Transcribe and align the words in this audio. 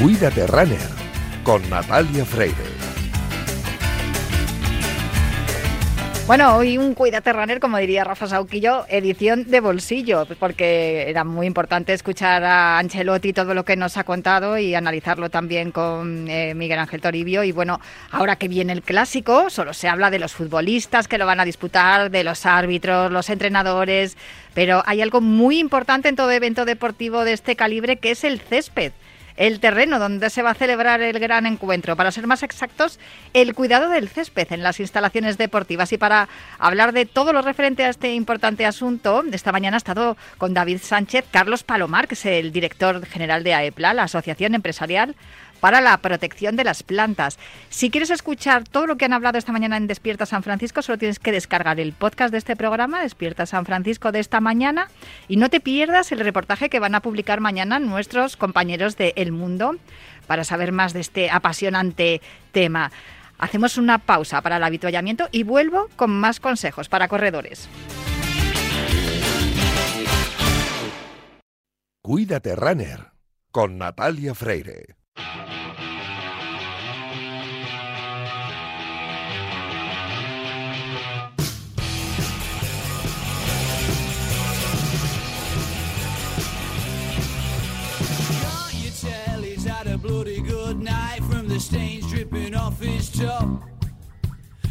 Cuídate 0.00 0.46
Runner 0.46 0.78
con 1.42 1.68
Natalia 1.68 2.24
Freire. 2.24 2.54
Bueno, 6.28 6.54
hoy 6.56 6.78
un 6.78 6.94
Cuídate 6.94 7.32
Runner, 7.32 7.58
como 7.58 7.78
diría 7.78 8.04
Rafa 8.04 8.28
Sauquillo, 8.28 8.84
edición 8.88 9.50
de 9.50 9.58
bolsillo, 9.58 10.24
porque 10.38 11.10
era 11.10 11.24
muy 11.24 11.48
importante 11.48 11.92
escuchar 11.94 12.44
a 12.44 12.78
Ancelotti 12.78 13.32
todo 13.32 13.54
lo 13.54 13.64
que 13.64 13.74
nos 13.74 13.96
ha 13.96 14.04
contado 14.04 14.56
y 14.56 14.76
analizarlo 14.76 15.30
también 15.30 15.72
con 15.72 16.28
eh, 16.28 16.54
Miguel 16.54 16.78
Ángel 16.78 17.00
Toribio. 17.00 17.42
Y 17.42 17.50
bueno, 17.50 17.80
ahora 18.12 18.36
que 18.36 18.46
viene 18.46 18.74
el 18.74 18.82
clásico, 18.82 19.50
solo 19.50 19.74
se 19.74 19.88
habla 19.88 20.12
de 20.12 20.20
los 20.20 20.32
futbolistas 20.32 21.08
que 21.08 21.18
lo 21.18 21.26
van 21.26 21.40
a 21.40 21.44
disputar, 21.44 22.12
de 22.12 22.22
los 22.22 22.46
árbitros, 22.46 23.10
los 23.10 23.30
entrenadores, 23.30 24.16
pero 24.54 24.84
hay 24.86 25.02
algo 25.02 25.20
muy 25.20 25.58
importante 25.58 26.08
en 26.08 26.14
todo 26.14 26.30
evento 26.30 26.64
deportivo 26.64 27.24
de 27.24 27.32
este 27.32 27.56
calibre 27.56 27.96
que 27.96 28.12
es 28.12 28.22
el 28.22 28.38
césped 28.38 28.92
el 29.38 29.60
terreno 29.60 29.98
donde 29.98 30.28
se 30.30 30.42
va 30.42 30.50
a 30.50 30.54
celebrar 30.54 31.00
el 31.00 31.18
gran 31.18 31.46
encuentro. 31.46 31.96
Para 31.96 32.10
ser 32.10 32.26
más 32.26 32.42
exactos, 32.42 32.98
el 33.32 33.54
cuidado 33.54 33.88
del 33.88 34.08
césped 34.08 34.52
en 34.52 34.62
las 34.62 34.80
instalaciones 34.80 35.38
deportivas. 35.38 35.92
Y 35.92 35.98
para 35.98 36.28
hablar 36.58 36.92
de 36.92 37.06
todo 37.06 37.32
lo 37.32 37.40
referente 37.40 37.84
a 37.84 37.88
este 37.88 38.12
importante 38.14 38.66
asunto, 38.66 39.22
esta 39.32 39.52
mañana 39.52 39.76
ha 39.76 39.78
estado 39.78 40.16
con 40.36 40.54
David 40.54 40.80
Sánchez 40.82 41.24
Carlos 41.30 41.62
Palomar, 41.62 42.08
que 42.08 42.14
es 42.14 42.26
el 42.26 42.52
director 42.52 43.06
general 43.06 43.44
de 43.44 43.54
AEPLA, 43.54 43.94
la 43.94 44.02
Asociación 44.02 44.54
Empresarial 44.54 45.14
para 45.60 45.80
la 45.80 45.96
protección 45.98 46.56
de 46.56 46.64
las 46.64 46.82
plantas. 46.82 47.38
Si 47.68 47.90
quieres 47.90 48.10
escuchar 48.10 48.64
todo 48.64 48.86
lo 48.86 48.96
que 48.96 49.04
han 49.04 49.12
hablado 49.12 49.38
esta 49.38 49.52
mañana 49.52 49.76
en 49.76 49.86
Despierta 49.86 50.26
San 50.26 50.42
Francisco, 50.42 50.82
solo 50.82 50.98
tienes 50.98 51.18
que 51.18 51.32
descargar 51.32 51.80
el 51.80 51.92
podcast 51.92 52.32
de 52.32 52.38
este 52.38 52.56
programa, 52.56 53.02
Despierta 53.02 53.46
San 53.46 53.66
Francisco 53.66 54.12
de 54.12 54.20
esta 54.20 54.40
mañana, 54.40 54.88
y 55.28 55.36
no 55.36 55.50
te 55.50 55.60
pierdas 55.60 56.12
el 56.12 56.20
reportaje 56.20 56.68
que 56.68 56.80
van 56.80 56.94
a 56.94 57.00
publicar 57.00 57.40
mañana 57.40 57.78
nuestros 57.78 58.36
compañeros 58.36 58.96
de 58.96 59.12
El 59.16 59.32
Mundo 59.32 59.76
para 60.26 60.44
saber 60.44 60.72
más 60.72 60.92
de 60.92 61.00
este 61.00 61.30
apasionante 61.30 62.20
tema. 62.52 62.92
Hacemos 63.38 63.78
una 63.78 63.98
pausa 63.98 64.42
para 64.42 64.56
el 64.56 64.64
habituallamiento 64.64 65.28
y 65.30 65.44
vuelvo 65.44 65.88
con 65.96 66.10
más 66.10 66.40
consejos 66.40 66.88
para 66.88 67.08
corredores. 67.08 67.68
Cuídate 72.02 72.56
Runner 72.56 73.12
con 73.50 73.78
Natalia 73.78 74.34
Freire. 74.34 74.96
Stains 91.68 92.06
dripping 92.10 92.54
off 92.54 92.80
his 92.80 93.10
top. 93.10 93.62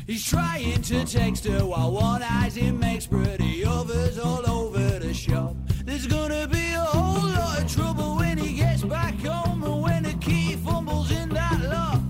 He's 0.07 0.25
trying 0.25 0.81
to 0.83 1.05
text 1.05 1.45
her 1.45 1.65
while 1.65 1.91
one 1.91 2.23
eyes 2.23 2.55
him 2.55 2.79
makes 2.79 3.05
pretty 3.05 3.65
others 3.65 4.17
all 4.17 4.49
over 4.49 4.99
the 4.99 5.13
shop. 5.13 5.55
There's 5.85 6.07
gonna 6.07 6.47
be 6.47 6.73
a 6.73 6.79
whole 6.79 7.29
lot 7.29 7.61
of 7.61 7.71
trouble 7.71 8.15
when 8.15 8.37
he 8.37 8.53
gets 8.53 8.83
back 8.83 9.19
home 9.19 9.63
and 9.63 9.81
when 9.83 10.03
the 10.03 10.13
key 10.13 10.55
fumbles 10.55 11.11
in 11.11 11.29
that 11.29 11.61
lock. 11.69 12.01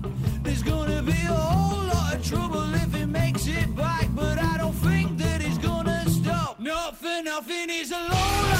There's 0.42 0.62
gonna 0.62 1.02
be 1.02 1.20
a 1.28 1.40
whole 1.50 1.86
lot 1.86 2.14
of 2.14 2.24
trouble 2.24 2.72
if 2.74 2.94
he 2.94 3.04
makes 3.04 3.46
it 3.46 3.74
back, 3.74 4.08
but 4.14 4.38
I 4.38 4.56
don't 4.58 4.78
think 4.88 5.18
that 5.18 5.42
he's 5.42 5.58
gonna 5.58 6.08
stop. 6.08 6.60
Not 6.60 6.96
for 6.96 7.22
nothing, 7.22 7.68
he's 7.68 7.90
a 7.90 7.98
low 7.98 8.57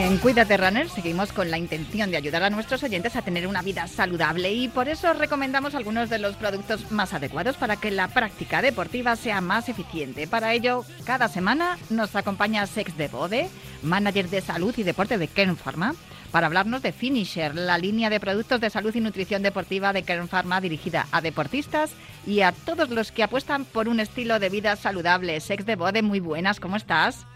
En 0.00 0.16
Cuídate 0.16 0.56
Runner 0.56 0.88
seguimos 0.88 1.30
con 1.30 1.50
la 1.50 1.58
intención 1.58 2.10
de 2.10 2.16
ayudar 2.16 2.42
a 2.42 2.48
nuestros 2.48 2.82
oyentes 2.82 3.16
a 3.16 3.22
tener 3.22 3.46
una 3.46 3.60
vida 3.60 3.86
saludable 3.86 4.50
y 4.50 4.66
por 4.68 4.88
eso 4.88 5.12
recomendamos 5.12 5.74
algunos 5.74 6.08
de 6.08 6.18
los 6.18 6.36
productos 6.36 6.90
más 6.90 7.12
adecuados 7.12 7.58
para 7.58 7.76
que 7.76 7.90
la 7.90 8.08
práctica 8.08 8.62
deportiva 8.62 9.14
sea 9.16 9.42
más 9.42 9.68
eficiente. 9.68 10.26
Para 10.26 10.54
ello, 10.54 10.86
cada 11.04 11.28
semana 11.28 11.76
nos 11.90 12.16
acompaña 12.16 12.66
Sex 12.66 12.96
de 12.96 13.08
Bode, 13.08 13.50
manager 13.82 14.30
de 14.30 14.40
salud 14.40 14.72
y 14.78 14.84
deporte 14.84 15.18
de 15.18 15.28
Kern 15.28 15.58
Pharma, 15.58 15.94
para 16.30 16.46
hablarnos 16.46 16.80
de 16.80 16.92
Finisher, 16.92 17.54
la 17.54 17.76
línea 17.76 18.08
de 18.08 18.20
productos 18.20 18.58
de 18.58 18.70
salud 18.70 18.94
y 18.94 19.00
nutrición 19.00 19.42
deportiva 19.42 19.92
de 19.92 20.02
Kern 20.02 20.28
Pharma 20.28 20.62
dirigida 20.62 21.08
a 21.12 21.20
deportistas 21.20 21.90
y 22.26 22.40
a 22.40 22.52
todos 22.52 22.88
los 22.88 23.12
que 23.12 23.22
apuestan 23.22 23.66
por 23.66 23.86
un 23.86 24.00
estilo 24.00 24.38
de 24.38 24.48
vida 24.48 24.76
saludable. 24.76 25.38
Sex 25.40 25.66
de 25.66 25.76
Bode, 25.76 26.00
muy 26.00 26.20
buenas, 26.20 26.58
¿cómo 26.58 26.76
estás? 26.76 27.26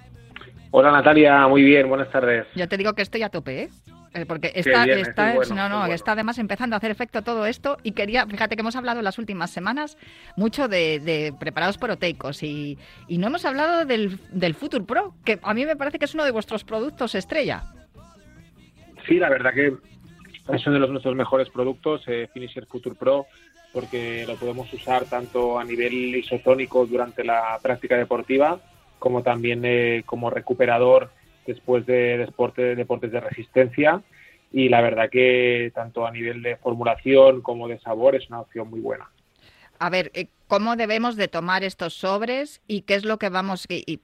Hola 0.76 0.90
Natalia, 0.90 1.46
muy 1.46 1.62
bien, 1.62 1.88
buenas 1.88 2.10
tardes. 2.10 2.48
Yo 2.56 2.68
te 2.68 2.76
digo 2.76 2.94
que 2.94 3.02
estoy 3.02 3.22
a 3.22 3.28
tope, 3.28 3.62
¿eh? 3.62 3.68
eh 4.12 4.26
porque 4.26 4.50
está, 4.56 4.84
está, 4.86 5.34
no, 5.54 5.68
no, 5.68 5.86
está 5.86 6.12
además 6.12 6.36
empezando 6.38 6.74
a 6.74 6.78
hacer 6.78 6.90
efecto 6.90 7.22
todo 7.22 7.46
esto 7.46 7.76
y 7.84 7.92
quería, 7.92 8.26
fíjate 8.26 8.56
que 8.56 8.62
hemos 8.62 8.74
hablado 8.74 8.98
en 8.98 9.04
las 9.04 9.16
últimas 9.20 9.52
semanas 9.52 9.96
mucho 10.36 10.66
de, 10.66 11.32
preparados 11.38 11.78
proteicos 11.78 12.42
y, 12.42 12.76
y, 13.06 13.18
no 13.18 13.28
hemos 13.28 13.44
hablado 13.44 13.84
del, 13.84 14.18
del 14.32 14.54
Future 14.54 14.82
Pro, 14.82 15.14
que 15.24 15.38
a 15.44 15.54
mí 15.54 15.64
me 15.64 15.76
parece 15.76 16.00
que 16.00 16.06
es 16.06 16.14
uno 16.14 16.24
de 16.24 16.32
vuestros 16.32 16.64
productos 16.64 17.14
estrella. 17.14 17.62
Sí, 19.06 19.20
la 19.20 19.30
verdad 19.30 19.54
que 19.54 19.74
es 20.48 20.66
uno 20.66 20.74
de 20.74 20.80
los 20.80 20.90
nuestros 20.90 21.14
mejores 21.14 21.50
productos, 21.50 22.02
eh, 22.08 22.28
Finisher 22.34 22.66
Future 22.66 22.96
Pro, 22.96 23.26
porque 23.72 24.24
lo 24.26 24.34
podemos 24.34 24.72
usar 24.72 25.04
tanto 25.04 25.56
a 25.56 25.62
nivel 25.62 26.16
isotónico 26.16 26.84
durante 26.84 27.22
la 27.22 27.60
práctica 27.62 27.96
deportiva, 27.96 28.58
como 29.04 29.22
también 29.22 29.60
eh, 29.66 30.02
como 30.06 30.30
recuperador 30.30 31.10
después 31.46 31.84
de, 31.84 32.16
deporte, 32.16 32.74
deportes 32.74 33.12
de 33.12 33.20
resistencia. 33.20 34.00
Y 34.50 34.70
la 34.70 34.80
verdad 34.80 35.10
que 35.10 35.70
tanto 35.74 36.06
a 36.06 36.10
nivel 36.10 36.40
de 36.40 36.56
formulación 36.56 37.42
como 37.42 37.68
de 37.68 37.78
sabor 37.80 38.14
es 38.14 38.26
una 38.30 38.40
opción 38.40 38.70
muy 38.70 38.80
buena. 38.80 39.10
A 39.78 39.90
ver, 39.90 40.10
eh, 40.14 40.28
¿cómo 40.46 40.74
debemos 40.76 41.16
de 41.16 41.28
tomar 41.28 41.64
estos 41.64 41.92
sobres 41.92 42.62
y 42.66 42.82
qué 42.82 42.94
es 42.94 43.04
lo 43.04 43.18
que 43.18 43.28
vamos, 43.28 43.66
y, 43.68 44.00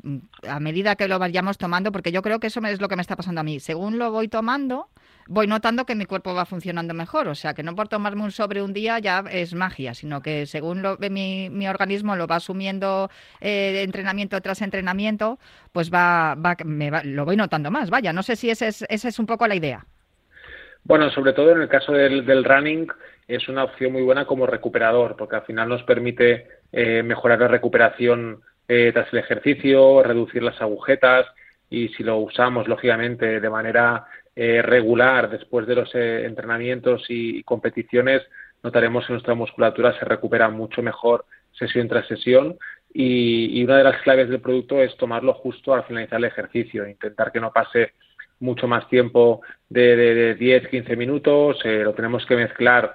a 0.47 0.61
medida 0.61 0.97
que 0.97 1.09
lo 1.09 1.19
vayamos 1.19 1.57
tomando, 1.57 1.93
porque 1.93 2.13
yo 2.13 2.21
creo 2.21 2.39
que 2.39 2.49
eso 2.49 2.61
es 2.67 2.81
lo 2.83 2.89
que 2.89 2.97
me 2.97 3.03
está 3.03 3.17
pasando 3.17 3.41
a 3.41 3.45
mí, 3.45 3.59
según 3.59 3.99
lo 3.99 4.11
voy 4.11 4.29
tomando, 4.29 4.91
voy 5.31 5.47
notando 5.47 5.87
que 5.87 5.95
mi 5.95 6.07
cuerpo 6.07 6.35
va 6.35 6.45
funcionando 6.45 6.93
mejor. 6.93 7.29
O 7.29 7.35
sea, 7.35 7.55
que 7.55 7.63
no 7.63 7.75
por 7.75 7.89
tomarme 7.89 8.25
un 8.25 8.33
sobre 8.33 8.63
un 8.63 8.73
día 8.73 8.99
ya 8.99 9.25
es 9.31 9.55
magia, 9.55 9.95
sino 9.95 10.21
que 10.21 10.45
según 10.47 10.83
lo, 10.83 10.99
mi, 10.99 11.49
mi 11.51 11.69
organismo 11.69 12.17
lo 12.17 12.27
va 12.27 12.37
asumiendo 12.37 13.09
eh, 13.41 13.83
entrenamiento 13.83 14.41
tras 14.41 14.61
entrenamiento, 14.61 15.39
pues 15.73 15.91
va, 15.91 16.35
va, 16.35 16.57
me 16.65 16.91
lo 17.05 17.25
voy 17.25 17.37
notando 17.37 17.71
más. 17.71 17.91
Vaya, 17.91 18.13
no 18.13 18.23
sé 18.23 18.37
si 18.37 18.51
esa 18.51 18.67
es, 18.67 18.83
es 18.89 19.19
un 19.19 19.27
poco 19.27 19.47
la 19.47 19.55
idea. 19.55 19.87
Bueno, 20.83 21.11
sobre 21.11 21.33
todo 21.33 21.53
en 21.53 21.63
el 21.63 21.69
caso 21.69 21.93
del, 21.93 22.45
running 22.45 22.89
es 23.29 23.49
una 23.49 23.65
opción 23.65 23.93
muy 23.93 24.03
buena 24.03 24.25
como 24.25 24.47
recuperador, 24.47 25.15
porque 25.17 25.37
al 25.37 25.43
final 25.43 25.69
nos 25.69 25.85
permite 25.85 26.49
eh, 26.73 27.03
mejorar 27.05 27.39
la 27.39 27.49
recuperación 27.49 28.41
eh, 28.67 28.91
tras 28.93 29.13
el 29.13 29.21
ejercicio, 29.21 30.03
reducir 30.03 30.43
las 30.43 30.61
agujetas 30.61 31.27
y 31.69 31.89
si 31.91 32.03
lo 32.03 32.19
usamos 32.19 32.67
lógicamente 32.67 33.39
de 33.39 33.51
manera 33.51 34.05
eh, 34.37 34.63
regular 34.63 35.29
después 35.29 35.67
de 35.67 35.75
los 35.75 35.93
eh, 35.95 36.25
entrenamientos 36.25 37.05
y 37.09 37.43
competiciones, 37.43 38.23
notaremos 38.63 39.05
que 39.05 39.13
nuestra 39.13 39.35
musculatura 39.35 39.93
se 39.99 40.05
recupera 40.05 40.49
mucho 40.49 40.83
mejor 40.83 41.25
sesión 41.53 41.89
tras 41.89 42.07
sesión. 42.07 42.57
Y, 42.93 43.63
una 43.65 43.79
de 43.79 43.85
las 43.85 44.01
claves 44.03 44.29
del 44.29 44.41
producto 44.41 44.81
es 44.81 44.97
tomarlo 44.97 45.35
justo 45.35 45.75
al 45.75 45.85
finalizar 45.85 46.19
el 46.19 46.27
ejercicio, 46.27 46.89
intentar 46.89 47.33
que 47.33 47.41
no 47.41 47.53
pase 47.53 47.93
mucho 48.39 48.67
más 48.69 48.89
tiempo 48.89 49.43
de, 49.69 49.97
de, 49.97 50.39
10-15 50.39 50.97
minutos, 50.97 51.61
eh, 51.65 51.83
lo 51.85 51.93
tenemos 51.93 52.25
que 52.27 52.37
mezclar 52.37 52.95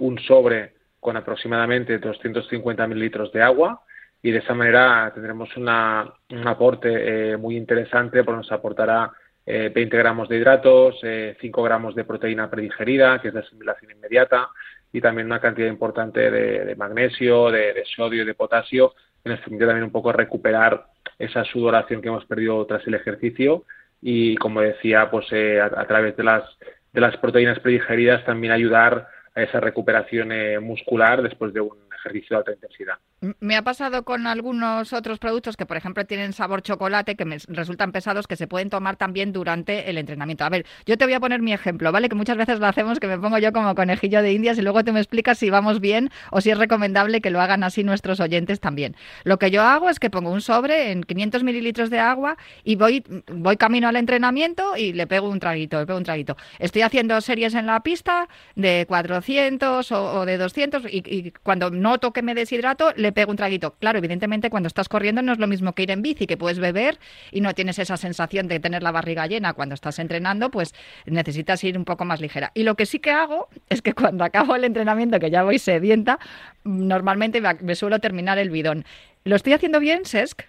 un 0.00 0.18
sobre 0.18 0.72
con 0.98 1.16
aproximadamente 1.16 1.98
250 1.98 2.84
mililitros 2.88 3.30
de 3.32 3.42
agua 3.42 3.82
y 4.20 4.32
de 4.32 4.38
esa 4.38 4.52
manera 4.52 5.12
tendremos 5.14 5.56
una, 5.56 6.12
un 6.30 6.48
aporte 6.48 7.36
muy 7.36 7.56
interesante 7.56 8.24
porque 8.24 8.38
nos 8.38 8.50
aportará 8.50 9.12
20 9.48 9.80
eh, 9.80 9.98
gramos 9.98 10.28
de 10.28 10.36
hidratos, 10.36 11.00
5 11.00 11.06
eh, 11.06 11.64
gramos 11.64 11.94
de 11.94 12.04
proteína 12.04 12.50
predigerida, 12.50 13.20
que 13.20 13.28
es 13.28 13.34
de 13.34 13.40
asimilación 13.40 13.90
inmediata, 13.92 14.50
y 14.92 15.00
también 15.00 15.26
una 15.26 15.40
cantidad 15.40 15.68
importante 15.68 16.30
de, 16.30 16.76
magnesio, 16.76 17.50
de, 17.50 17.82
sodio 17.96 18.22
y 18.22 18.26
de 18.26 18.34
potasio, 18.34 18.94
que 19.22 19.30
nos 19.30 19.40
permite 19.40 19.64
también 19.64 19.84
un 19.84 19.90
poco 19.90 20.12
recuperar 20.12 20.86
esa 21.18 21.44
sudoración 21.44 22.02
que 22.02 22.08
hemos 22.08 22.26
perdido 22.26 22.64
tras 22.66 22.86
el 22.86 22.94
ejercicio. 22.94 23.64
Y, 24.02 24.36
como 24.36 24.60
decía, 24.60 25.10
pues 25.10 25.26
eh, 25.32 25.60
a, 25.60 25.84
través 25.86 26.16
de 26.16 26.24
las, 26.24 26.44
de 26.92 27.00
las 27.00 27.16
proteínas 27.16 27.58
predigeridas 27.60 28.24
también 28.24 28.52
ayudar 28.52 29.08
a 29.34 29.42
esa 29.42 29.60
recuperación 29.60 30.30
muscular 30.62 31.22
después 31.22 31.52
de 31.52 31.60
un 31.62 31.87
ejercicio 31.98 32.36
de 32.36 32.38
alta 32.38 32.52
intensidad. 32.52 32.94
Me 33.40 33.56
ha 33.56 33.62
pasado 33.62 34.04
con 34.04 34.28
algunos 34.28 34.92
otros 34.92 35.18
productos 35.18 35.56
que, 35.56 35.66
por 35.66 35.76
ejemplo, 35.76 36.06
tienen 36.06 36.32
sabor 36.32 36.62
chocolate, 36.62 37.16
que 37.16 37.24
me 37.24 37.38
resultan 37.48 37.90
pesados, 37.90 38.28
que 38.28 38.36
se 38.36 38.46
pueden 38.46 38.70
tomar 38.70 38.96
también 38.96 39.32
durante 39.32 39.90
el 39.90 39.98
entrenamiento. 39.98 40.44
A 40.44 40.48
ver, 40.48 40.64
yo 40.86 40.96
te 40.96 41.04
voy 41.04 41.14
a 41.14 41.20
poner 41.20 41.42
mi 41.42 41.52
ejemplo, 41.52 41.90
¿vale? 41.90 42.08
Que 42.08 42.14
muchas 42.14 42.36
veces 42.36 42.60
lo 42.60 42.66
hacemos, 42.66 43.00
que 43.00 43.08
me 43.08 43.18
pongo 43.18 43.38
yo 43.38 43.52
como 43.52 43.74
conejillo 43.74 44.22
de 44.22 44.32
indias 44.32 44.56
y 44.58 44.62
luego 44.62 44.84
tú 44.84 44.92
me 44.92 45.00
explicas 45.00 45.38
si 45.38 45.50
vamos 45.50 45.80
bien 45.80 46.10
o 46.30 46.40
si 46.40 46.50
es 46.50 46.58
recomendable 46.58 47.20
que 47.20 47.30
lo 47.30 47.40
hagan 47.40 47.64
así 47.64 47.82
nuestros 47.82 48.20
oyentes 48.20 48.60
también. 48.60 48.94
Lo 49.24 49.38
que 49.38 49.50
yo 49.50 49.62
hago 49.62 49.90
es 49.90 49.98
que 49.98 50.10
pongo 50.10 50.30
un 50.30 50.40
sobre 50.40 50.92
en 50.92 51.02
500 51.02 51.42
mililitros 51.42 51.90
de 51.90 51.98
agua 51.98 52.36
y 52.62 52.76
voy, 52.76 53.02
voy 53.32 53.56
camino 53.56 53.88
al 53.88 53.96
entrenamiento 53.96 54.76
y 54.76 54.92
le 54.92 55.08
pego 55.08 55.28
un 55.28 55.40
traguito, 55.40 55.80
le 55.80 55.86
pego 55.86 55.98
un 55.98 56.04
traguito. 56.04 56.36
Estoy 56.60 56.82
haciendo 56.82 57.20
series 57.20 57.54
en 57.54 57.66
la 57.66 57.80
pista 57.80 58.28
de 58.54 58.84
400 58.86 59.90
o, 59.90 60.24
de 60.24 60.38
200 60.38 60.84
y, 60.84 61.02
y 61.04 61.32
cuando 61.42 61.70
noto 61.88 62.12
que 62.12 62.22
me 62.22 62.34
deshidrato, 62.34 62.92
le 62.96 63.12
pego 63.12 63.30
un 63.30 63.36
traguito. 63.36 63.74
Claro, 63.80 63.98
evidentemente 63.98 64.50
cuando 64.50 64.66
estás 64.66 64.88
corriendo 64.88 65.22
no 65.22 65.32
es 65.32 65.38
lo 65.38 65.46
mismo 65.46 65.72
que 65.72 65.84
ir 65.84 65.90
en 65.90 66.02
bici, 66.02 66.26
que 66.26 66.36
puedes 66.36 66.58
beber 66.58 66.98
y 67.32 67.40
no 67.40 67.54
tienes 67.54 67.78
esa 67.78 67.96
sensación 67.96 68.46
de 68.46 68.60
tener 68.60 68.82
la 68.82 68.92
barriga 68.92 69.26
llena 69.26 69.54
cuando 69.54 69.74
estás 69.74 69.98
entrenando, 69.98 70.50
pues 70.50 70.74
necesitas 71.06 71.64
ir 71.64 71.78
un 71.78 71.84
poco 71.84 72.04
más 72.04 72.20
ligera. 72.20 72.50
Y 72.54 72.64
lo 72.64 72.74
que 72.74 72.84
sí 72.84 72.98
que 72.98 73.10
hago 73.10 73.48
es 73.70 73.80
que 73.80 73.94
cuando 73.94 74.24
acabo 74.24 74.54
el 74.54 74.64
entrenamiento, 74.64 75.18
que 75.18 75.30
ya 75.30 75.42
voy 75.42 75.58
sedienta, 75.58 76.18
normalmente 76.64 77.40
me 77.60 77.74
suelo 77.74 77.98
terminar 77.98 78.38
el 78.38 78.50
bidón. 78.50 78.84
¿Lo 79.24 79.36
estoy 79.36 79.54
haciendo 79.54 79.80
bien, 79.80 80.04
Sesc? 80.04 80.42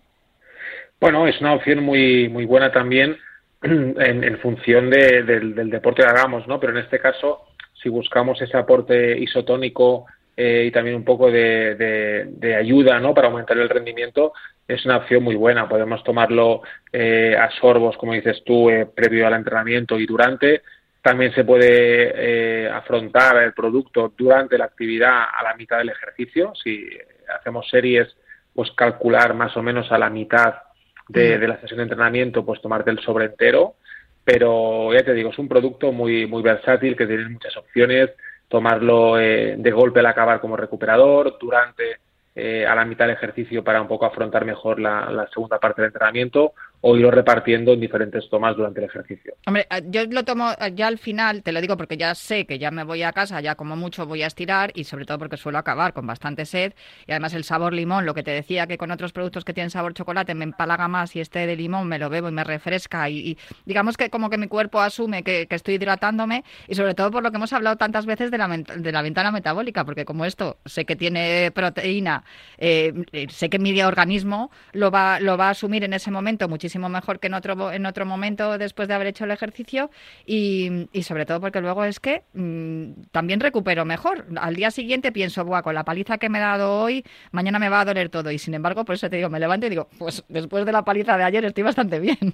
Bueno, 0.99 1.27
es 1.27 1.39
una 1.39 1.53
opción 1.53 1.81
muy, 1.81 2.27
muy 2.27 2.45
buena 2.45 2.71
también 2.71 3.17
en, 3.61 4.37
función 4.39 4.89
del, 4.89 5.55
del 5.55 5.69
deporte 5.69 6.03
que 6.03 6.09
hagamos, 6.09 6.45
¿no? 6.47 6.59
Pero 6.59 6.73
en 6.73 6.83
este 6.83 6.99
caso, 6.99 7.45
si 7.81 7.87
buscamos 7.87 8.41
ese 8.41 8.57
aporte 8.57 9.17
isotónico 9.17 10.05
eh, 10.41 10.67
y 10.67 10.71
también 10.71 10.95
un 10.95 11.03
poco 11.03 11.29
de, 11.29 12.55
ayuda 12.57 12.97
¿no? 13.01 13.13
para 13.13 13.27
aumentar 13.27 13.57
el 13.57 13.67
rendimiento, 13.67 14.31
es 14.65 14.85
una 14.85 14.95
opción 14.95 15.21
muy 15.21 15.35
buena. 15.35 15.67
Podemos 15.67 16.01
tomarlo 16.01 16.61
eh, 16.93 17.35
a 17.37 17.51
sorbos, 17.59 17.97
como 17.97 18.13
dices 18.13 18.41
tú, 18.45 18.69
eh, 18.69 18.85
previo 18.85 19.27
al 19.27 19.33
entrenamiento 19.33 19.99
y 19.99 20.05
durante. 20.05 20.61
También 21.01 21.33
se 21.33 21.43
puede 21.43 22.69
afrontar 22.69 23.43
el 23.43 23.51
producto 23.51 24.13
durante 24.17 24.57
la 24.57 24.63
actividad 24.63 25.25
a 25.37 25.43
la 25.43 25.55
mitad 25.55 25.79
del 25.79 25.89
ejercicio. 25.89 26.53
Si 26.55 26.87
hacemos 27.37 27.67
series, 27.67 28.07
pues 28.53 28.71
calcular 28.71 29.33
más 29.33 29.57
o 29.57 29.61
menos 29.61 29.91
a 29.91 29.97
la 29.97 30.09
mitad 30.09 30.55
de, 31.09 31.37
de 31.37 31.47
la 31.49 31.59
sesión 31.59 31.79
de 31.79 31.83
entrenamiento, 31.83 32.45
pues 32.45 32.61
tomarte 32.61 32.91
el 32.91 32.99
sobre 32.99 33.25
entero. 33.25 33.75
Pero 34.23 34.93
ya 34.93 35.03
te 35.03 35.13
digo, 35.13 35.31
es 35.31 35.39
un 35.39 35.49
producto 35.49 35.91
muy, 35.91 36.27
muy 36.27 36.41
versátil 36.41 36.95
que 36.95 37.07
tiene 37.07 37.27
muchas 37.27 37.57
opciones 37.57 38.11
tomarlo 38.49 39.19
eh, 39.19 39.55
de 39.57 39.71
golpe 39.71 40.01
al 40.01 40.07
acabar 40.07 40.41
como 40.41 40.57
recuperador, 40.57 41.37
durante 41.39 41.99
eh, 42.35 42.65
a 42.65 42.75
la 42.75 42.83
mitad 42.83 43.05
del 43.05 43.15
ejercicio 43.15 43.63
para 43.63 43.81
un 43.81 43.87
poco 43.87 44.05
afrontar 44.05 44.43
mejor 44.43 44.79
la, 44.79 45.27
segunda 45.31 45.59
parte 45.59 45.81
del 45.81 45.89
entrenamiento 45.89 46.53
o 46.81 46.95
irlo 46.95 47.11
repartiendo 47.11 47.73
en 47.73 47.79
diferentes 47.79 48.29
tomas 48.29 48.55
durante 48.55 48.79
el 48.79 48.85
ejercicio. 48.85 49.33
Hombre, 49.45 49.67
eh, 49.69 49.83
yo 49.87 50.05
lo 50.05 50.23
tomo 50.23 50.51
eh, 50.51 50.71
ya 50.73 50.87
al 50.87 50.97
final, 50.97 51.43
te 51.43 51.51
lo 51.51 51.59
digo 51.59 51.75
porque 51.75 51.97
ya 51.97 52.15
sé 52.15 52.45
que 52.45 52.57
ya 52.57 52.71
me 52.71 52.83
voy 52.83 53.03
a 53.03 53.11
casa, 53.11 53.41
ya 53.41 53.55
como 53.55 53.75
mucho 53.75 54.05
voy 54.05 54.23
a 54.23 54.27
estirar 54.27 54.71
y 54.73 54.85
sobre 54.85 55.05
todo 55.05 55.19
porque 55.19 55.35
suelo 55.35 55.57
acabar 55.57 55.93
con 55.93 56.07
bastante 56.07 56.45
sed 56.45 56.73
y 57.05 57.11
además 57.11 57.33
el 57.33 57.43
sabor 57.43 57.73
limón, 57.73 58.05
lo 58.05 58.13
que 58.13 58.23
te 58.23 58.31
decía 58.31 58.65
que 58.65 58.77
con 58.77 58.91
otros 58.91 59.11
productos 59.11 59.43
que 59.43 59.53
tienen 59.53 59.69
sabor 59.69 59.93
chocolate 59.93 60.35
me 60.35 60.45
empalaga 60.45 60.87
más 60.87 61.15
y 61.15 61.19
este 61.19 61.45
de 61.45 61.55
limón 61.55 61.87
me 61.87 61.99
lo 61.99 62.09
bebo 62.09 62.29
y 62.29 62.31
me 62.31 62.43
refresca 62.43 63.09
y, 63.09 63.37
digamos 63.65 63.97
que 63.97 64.09
como 64.09 64.29
que 64.29 64.37
mi 64.37 64.47
cuerpo 64.47 64.79
asume 64.79 65.23
que, 65.23 65.47
estoy 65.49 65.75
hidratándome 65.75 66.45
y 66.67 66.75
sobre 66.75 66.93
todo 66.93 67.11
por 67.11 67.21
lo 67.21 67.31
que 67.31 67.37
hemos 67.37 67.51
hablado 67.51 67.75
tantas 67.75 68.05
veces 68.05 68.31
de 68.31 68.37
la, 68.37 68.47
de 68.47 68.91
la 68.91 69.01
ventana 69.01 69.31
metabólica, 69.31 69.83
porque 69.83 70.05
como 70.05 70.23
esto 70.23 70.57
sé 70.65 70.85
que 70.85 70.95
tiene 70.95 71.51
proteína, 71.51 72.23
eh, 72.57 72.93
sé 73.27 73.49
que 73.49 73.59
mi 73.59 73.79
organismo 73.81 74.51
lo 74.71 74.89
va, 74.89 75.19
lo 75.19 75.37
va 75.37 75.47
a 75.47 75.49
asumir 75.49 75.83
en 75.83 75.93
ese 75.93 76.11
momento 76.11 76.47
muchísimo 76.47 76.68
mejor 76.77 77.19
que 77.19 77.27
en 77.27 77.33
otro, 77.33 77.71
en 77.71 77.85
otro 77.85 78.05
momento 78.05 78.57
después 78.57 78.87
de 78.87 78.93
haber 78.93 79.07
hecho 79.07 79.23
el 79.23 79.31
ejercicio 79.31 79.89
y, 80.25 80.87
sobre 81.01 81.25
todo 81.25 81.41
porque 81.41 81.61
luego 81.61 81.83
es 81.83 81.99
que 81.99 82.23
mm, 82.33 83.09
también 83.11 83.39
recupero 83.39 83.85
mejor. 83.85 84.25
Al 84.39 84.55
día 84.55 84.69
siguiente 84.71 85.11
pienso, 85.11 85.45
Buah, 85.45 85.63
con 85.63 85.73
la 85.73 85.83
paliza 85.83 86.17
que 86.17 86.29
me 86.29 86.37
he 86.37 86.41
dado 86.41 86.81
hoy, 86.81 87.03
mañana 87.31 87.59
me 87.59 87.69
va 87.69 87.81
a 87.81 87.85
doler 87.85 88.09
todo 88.09 88.29
y 88.31 88.37
sin 88.37 88.53
embargo, 88.53 88.85
por 88.85 88.95
eso 88.95 89.09
te 89.09 89.15
digo, 89.15 89.29
me 89.29 89.39
levanto 89.39 89.65
y 89.65 89.69
digo, 89.69 89.87
pues 89.97 90.23
después 90.29 90.65
de 90.65 90.71
la 90.71 90.83
paliza 90.83 91.17
de 91.17 91.23
ayer 91.23 91.45
estoy 91.45 91.63
bastante 91.63 91.99
bien. 91.99 92.33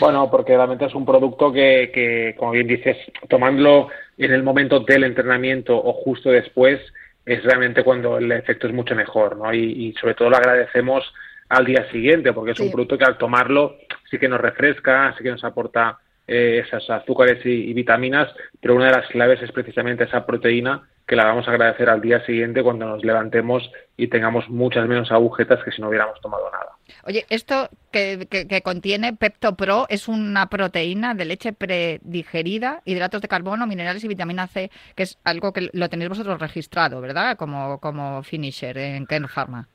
Bueno, 0.00 0.30
porque 0.30 0.54
realmente 0.54 0.84
es 0.84 0.94
un 0.94 1.06
producto 1.06 1.50
que, 1.50 1.90
que, 1.94 2.34
como 2.36 2.52
bien 2.52 2.66
dices, 2.66 2.96
tomándolo 3.28 3.88
en 4.18 4.32
el 4.32 4.42
momento 4.42 4.80
del 4.80 5.04
entrenamiento 5.04 5.76
o 5.82 5.94
justo 5.94 6.30
después, 6.30 6.80
es 7.24 7.42
realmente 7.44 7.84
cuando 7.84 8.18
el 8.18 8.30
efecto 8.32 8.66
es 8.66 8.72
mucho 8.72 8.94
mejor, 8.94 9.36
¿no? 9.36 9.52
Y 9.52 9.94
sobre 10.00 10.14
todo 10.14 10.30
lo 10.30 10.36
agradecemos 10.36 11.04
al 11.48 11.64
día 11.64 11.90
siguiente, 11.90 12.32
porque 12.32 12.52
es 12.52 12.60
un 12.60 12.70
producto 12.70 12.98
que 12.98 13.04
al 13.04 13.18
tomarlo 13.18 13.76
sí 14.10 14.18
que 14.18 14.28
nos 14.28 14.40
refresca, 14.40 15.14
sí 15.16 15.24
que 15.24 15.30
nos 15.30 15.44
aporta 15.44 15.98
eh, 16.26 16.62
esas 16.66 16.88
azúcares 16.90 17.44
y, 17.44 17.72
vitaminas, 17.72 18.28
pero 18.60 18.74
una 18.74 18.86
de 18.86 18.92
las 18.92 19.08
claves 19.08 19.40
es 19.42 19.50
precisamente 19.50 20.04
esa 20.04 20.26
proteína 20.26 20.86
que 21.06 21.16
la 21.16 21.24
vamos 21.24 21.48
a 21.48 21.52
agradecer 21.52 21.88
al 21.88 22.02
día 22.02 22.22
siguiente 22.26 22.62
cuando 22.62 22.86
nos 22.86 23.02
levantemos 23.02 23.70
y 23.96 24.08
tengamos 24.08 24.46
muchas 24.50 24.86
menos 24.86 25.10
agujetas 25.10 25.64
que 25.64 25.70
si 25.70 25.80
no 25.80 25.88
hubiéramos 25.88 26.20
tomado 26.20 26.50
nada. 26.50 26.72
Oye, 27.04 27.24
esto 27.30 27.70
que, 27.90 28.26
que, 28.28 28.60
contiene 28.60 29.14
Pepto 29.14 29.56
Pro 29.56 29.86
es 29.88 30.06
una 30.06 30.50
proteína 30.50 31.14
de 31.14 31.24
leche 31.24 31.54
predigerida, 31.54 32.82
hidratos 32.84 33.22
de 33.22 33.28
carbono, 33.28 33.66
minerales 33.66 34.04
y 34.04 34.08
vitamina 34.08 34.48
C, 34.48 34.70
que 34.94 35.04
es 35.04 35.18
algo 35.24 35.54
que 35.54 35.70
lo 35.72 35.88
tenéis 35.88 36.10
vosotros 36.10 36.38
registrado, 36.38 37.00
¿verdad? 37.00 37.38
Como, 37.38 37.80
como 37.80 38.22
finisher 38.22 38.76
en 38.76 39.06
Ken 39.06 39.28
Pharma. 39.28 39.66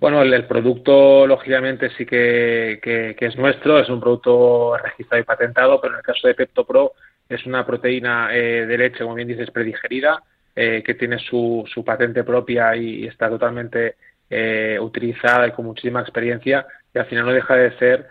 Bueno, 0.00 0.22
el, 0.22 0.46
producto, 0.46 1.26
lógicamente, 1.26 1.90
sí 1.90 2.06
que, 2.06 2.80
es 3.20 3.36
nuestro, 3.36 3.78
es 3.78 3.90
un 3.90 4.00
producto 4.00 4.74
registrado 4.78 5.20
y 5.20 5.26
patentado, 5.26 5.78
pero 5.78 5.92
en 5.92 5.98
el 5.98 6.02
caso 6.02 6.26
de 6.26 6.34
Pepto 6.34 6.64
Pro 6.64 6.94
es 7.28 7.44
una 7.44 7.66
proteína 7.66 8.34
eh, 8.34 8.64
de 8.64 8.78
leche, 8.78 9.04
como 9.04 9.14
bien 9.14 9.28
dices, 9.28 9.50
predigerida, 9.50 10.22
eh, 10.56 10.82
que 10.86 10.94
tiene 10.94 11.18
su, 11.18 11.68
su 11.70 11.84
patente 11.84 12.24
propia 12.24 12.74
y, 12.74 13.06
está 13.06 13.28
totalmente 13.28 13.96
eh, 14.30 14.78
utilizada 14.80 15.46
y 15.46 15.52
con 15.52 15.66
muchísima 15.66 16.00
experiencia, 16.00 16.66
y 16.94 16.98
al 16.98 17.04
final 17.04 17.26
no 17.26 17.32
deja 17.32 17.54
de 17.56 17.76
ser 17.76 18.06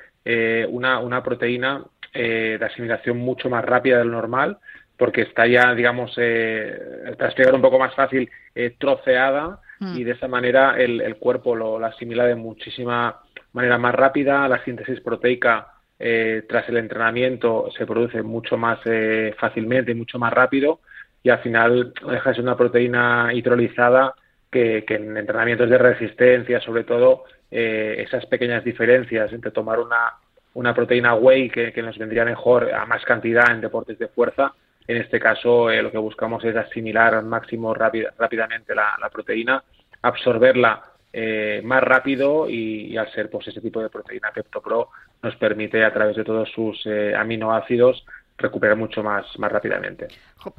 una, 0.70 1.00
una 1.00 1.24
proteína 1.24 1.84
de 2.14 2.60
asimilación 2.62 3.18
mucho 3.18 3.50
más 3.50 3.66
rápida 3.66 3.98
de 3.98 4.06
lo 4.06 4.12
normal, 4.12 4.60
porque 4.96 5.24
está 5.24 5.48
ya, 5.48 5.74
digamos, 5.74 6.14
para 6.14 7.26
explicar 7.26 7.56
un 7.56 7.64
poco 7.64 7.80
más 7.80 7.96
fácil, 7.96 8.30
troceada 8.78 9.60
Mm. 9.80 9.98
y 9.98 10.04
de 10.04 10.12
esa 10.12 10.28
manera 10.28 10.78
el, 10.78 11.16
cuerpo 11.16 11.56
lo, 11.56 11.84
asimila 11.86 12.26
de 12.26 12.36
muchísima 12.36 13.22
manera 13.54 13.78
más 13.78 13.96
rápida, 13.96 14.48
la 14.48 14.64
síntesis 14.64 15.00
proteica 15.00 15.74
eh, 15.98 16.44
tras 16.48 16.68
el 16.70 16.78
entrenamiento 16.78 17.70
se 17.78 17.86
produce 17.86 18.22
mucho 18.22 18.58
más 18.58 18.80
eh, 18.86 19.34
fácilmente 19.38 19.94
mucho 19.96 20.20
más 20.20 20.34
rápido 20.34 20.80
y 21.24 21.30
al 21.30 21.40
final 21.40 21.94
deja 22.10 22.30
de 22.30 22.36
ser 22.36 22.44
una 22.44 22.58
proteína 22.58 23.30
hidrolizada 23.34 24.14
que, 24.52 24.86
en 24.88 25.16
entrenamientos 25.18 25.70
de 25.70 25.78
resistencia, 25.78 26.60
sobre 26.62 26.84
todo, 26.84 27.26
eh, 27.52 27.98
esas 28.00 28.26
pequeñas 28.26 28.64
diferencias 28.64 29.32
entre 29.34 29.52
tomar 29.52 29.80
una, 29.80 30.14
una 30.54 30.74
proteína 30.74 31.16
whey 31.16 31.50
que, 31.50 31.82
nos 31.82 31.98
vendría 31.98 32.26
mejor 32.26 32.74
a 32.74 32.86
más 32.86 33.04
cantidad 33.06 33.52
en 33.52 33.62
deportes 33.62 34.00
de 34.00 34.08
fuerza 34.08 34.54
en 34.88 34.98
este 34.98 35.20
caso, 35.20 35.70
eh, 35.70 35.82
lo 35.82 35.92
que 35.92 35.98
buscamos 35.98 36.44
es 36.44 36.56
asimilar 36.56 37.14
al 37.14 37.26
máximo 37.26 37.74
rápidamente 37.74 38.74
la, 38.74 39.10
proteína, 39.12 39.64
absorberla 40.02 40.84
eh, 41.14 41.62
más 41.64 41.84
rápido 41.84 42.50
y, 42.50 42.98
al 42.98 43.12
ser 43.12 43.30
pues 43.30 43.48
ese 43.48 43.62
tipo 43.62 43.82
de 43.82 43.90
proteína 43.90 44.32
PeptoPro 44.32 44.90
nos 45.22 45.36
permite 45.36 45.84
a 45.84 45.94
través 45.94 46.16
de 46.16 46.24
todos 46.24 46.50
sus 46.52 46.86
eh, 46.86 47.14
aminoácidos 47.16 48.06
recuperar 48.40 48.78
mucho 48.78 49.04
más, 49.04 49.26
más 49.38 49.52
rápidamente. 49.52 50.08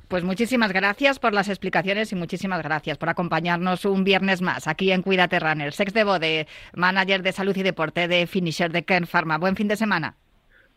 Pues 0.09 0.23
muchísimas 0.23 0.73
gracias 0.73 1.19
por 1.19 1.33
las 1.33 1.49
explicaciones 1.49 2.12
y 2.12 2.15
muchísimas 2.15 2.62
gracias 2.62 2.99
por 2.99 3.09
acompañarnos 3.09 3.85
un 3.85 4.05
viernes 4.05 4.43
más 4.43 4.69
aquí 4.69 4.93
en 4.93 5.03
Cuídate 5.03 5.41
Runner. 5.41 5.73
Sex 5.73 5.93
de 5.93 6.05
Bode, 6.05 6.47
manager 6.75 7.23
de 7.23 7.33
salud 7.33 7.57
y 7.57 7.62
deporte 7.62 8.07
de 8.07 8.27
Finisher 8.27 8.71
de 8.71 8.85
Kern 8.85 9.07
Pharma. 9.07 9.39
Buen 9.39 9.57
fin 9.57 9.69
de 9.69 9.77
semana. 9.77 10.15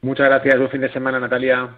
Muchas 0.02 0.28
gracias, 0.28 0.58
buen 0.58 0.72
fin 0.72 0.82
de 0.82 0.92
semana 0.92 1.20
Natalia. 1.20 1.70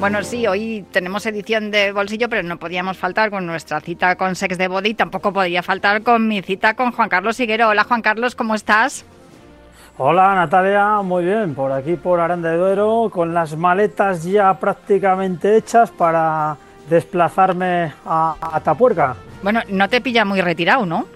Bueno, 0.00 0.22
sí, 0.22 0.46
hoy 0.46 0.84
tenemos 0.92 1.26
edición 1.26 1.72
de 1.72 1.90
bolsillo, 1.90 2.28
pero 2.28 2.44
no 2.44 2.56
podíamos 2.56 2.96
faltar 2.96 3.30
con 3.30 3.46
nuestra 3.46 3.80
cita 3.80 4.14
con 4.14 4.36
Sex 4.36 4.56
de 4.56 4.68
Body, 4.68 4.94
tampoco 4.94 5.32
podía 5.32 5.60
faltar 5.64 6.04
con 6.04 6.28
mi 6.28 6.40
cita 6.40 6.74
con 6.74 6.92
Juan 6.92 7.08
Carlos 7.08 7.40
Higuero. 7.40 7.68
Hola 7.68 7.82
Juan 7.82 8.00
Carlos, 8.00 8.36
¿cómo 8.36 8.54
estás? 8.54 9.04
Hola 9.96 10.36
Natalia, 10.36 11.02
muy 11.02 11.24
bien, 11.24 11.52
por 11.56 11.72
aquí 11.72 11.96
por 11.96 12.20
Aranda 12.20 12.50
de 12.50 12.58
Duero, 12.58 13.10
con 13.12 13.34
las 13.34 13.56
maletas 13.56 14.22
ya 14.22 14.54
prácticamente 14.54 15.56
hechas 15.56 15.90
para 15.90 16.56
desplazarme 16.88 17.92
a 18.06 18.36
Atapuerca. 18.52 19.16
Bueno, 19.42 19.62
no 19.68 19.88
te 19.88 20.00
pilla 20.00 20.24
muy 20.24 20.40
retirado, 20.40 20.86
¿no? 20.86 21.06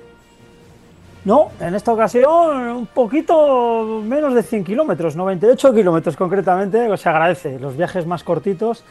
No, 1.25 1.53
en 1.61 1.75
esta 1.75 1.93
ocasión 1.93 2.69
un 2.69 2.87
poquito 2.87 4.03
menos 4.05 4.35
de 4.35 4.43
100 4.43 4.65
kilómetros, 4.65 5.15
98 5.15 5.73
kilómetros 5.73 6.17
concretamente, 6.17 6.97
se 6.97 7.09
agradece. 7.09 7.61
Los 7.61 7.77
viajes 7.77 8.07
más 8.07 8.25
cortitos 8.25 8.85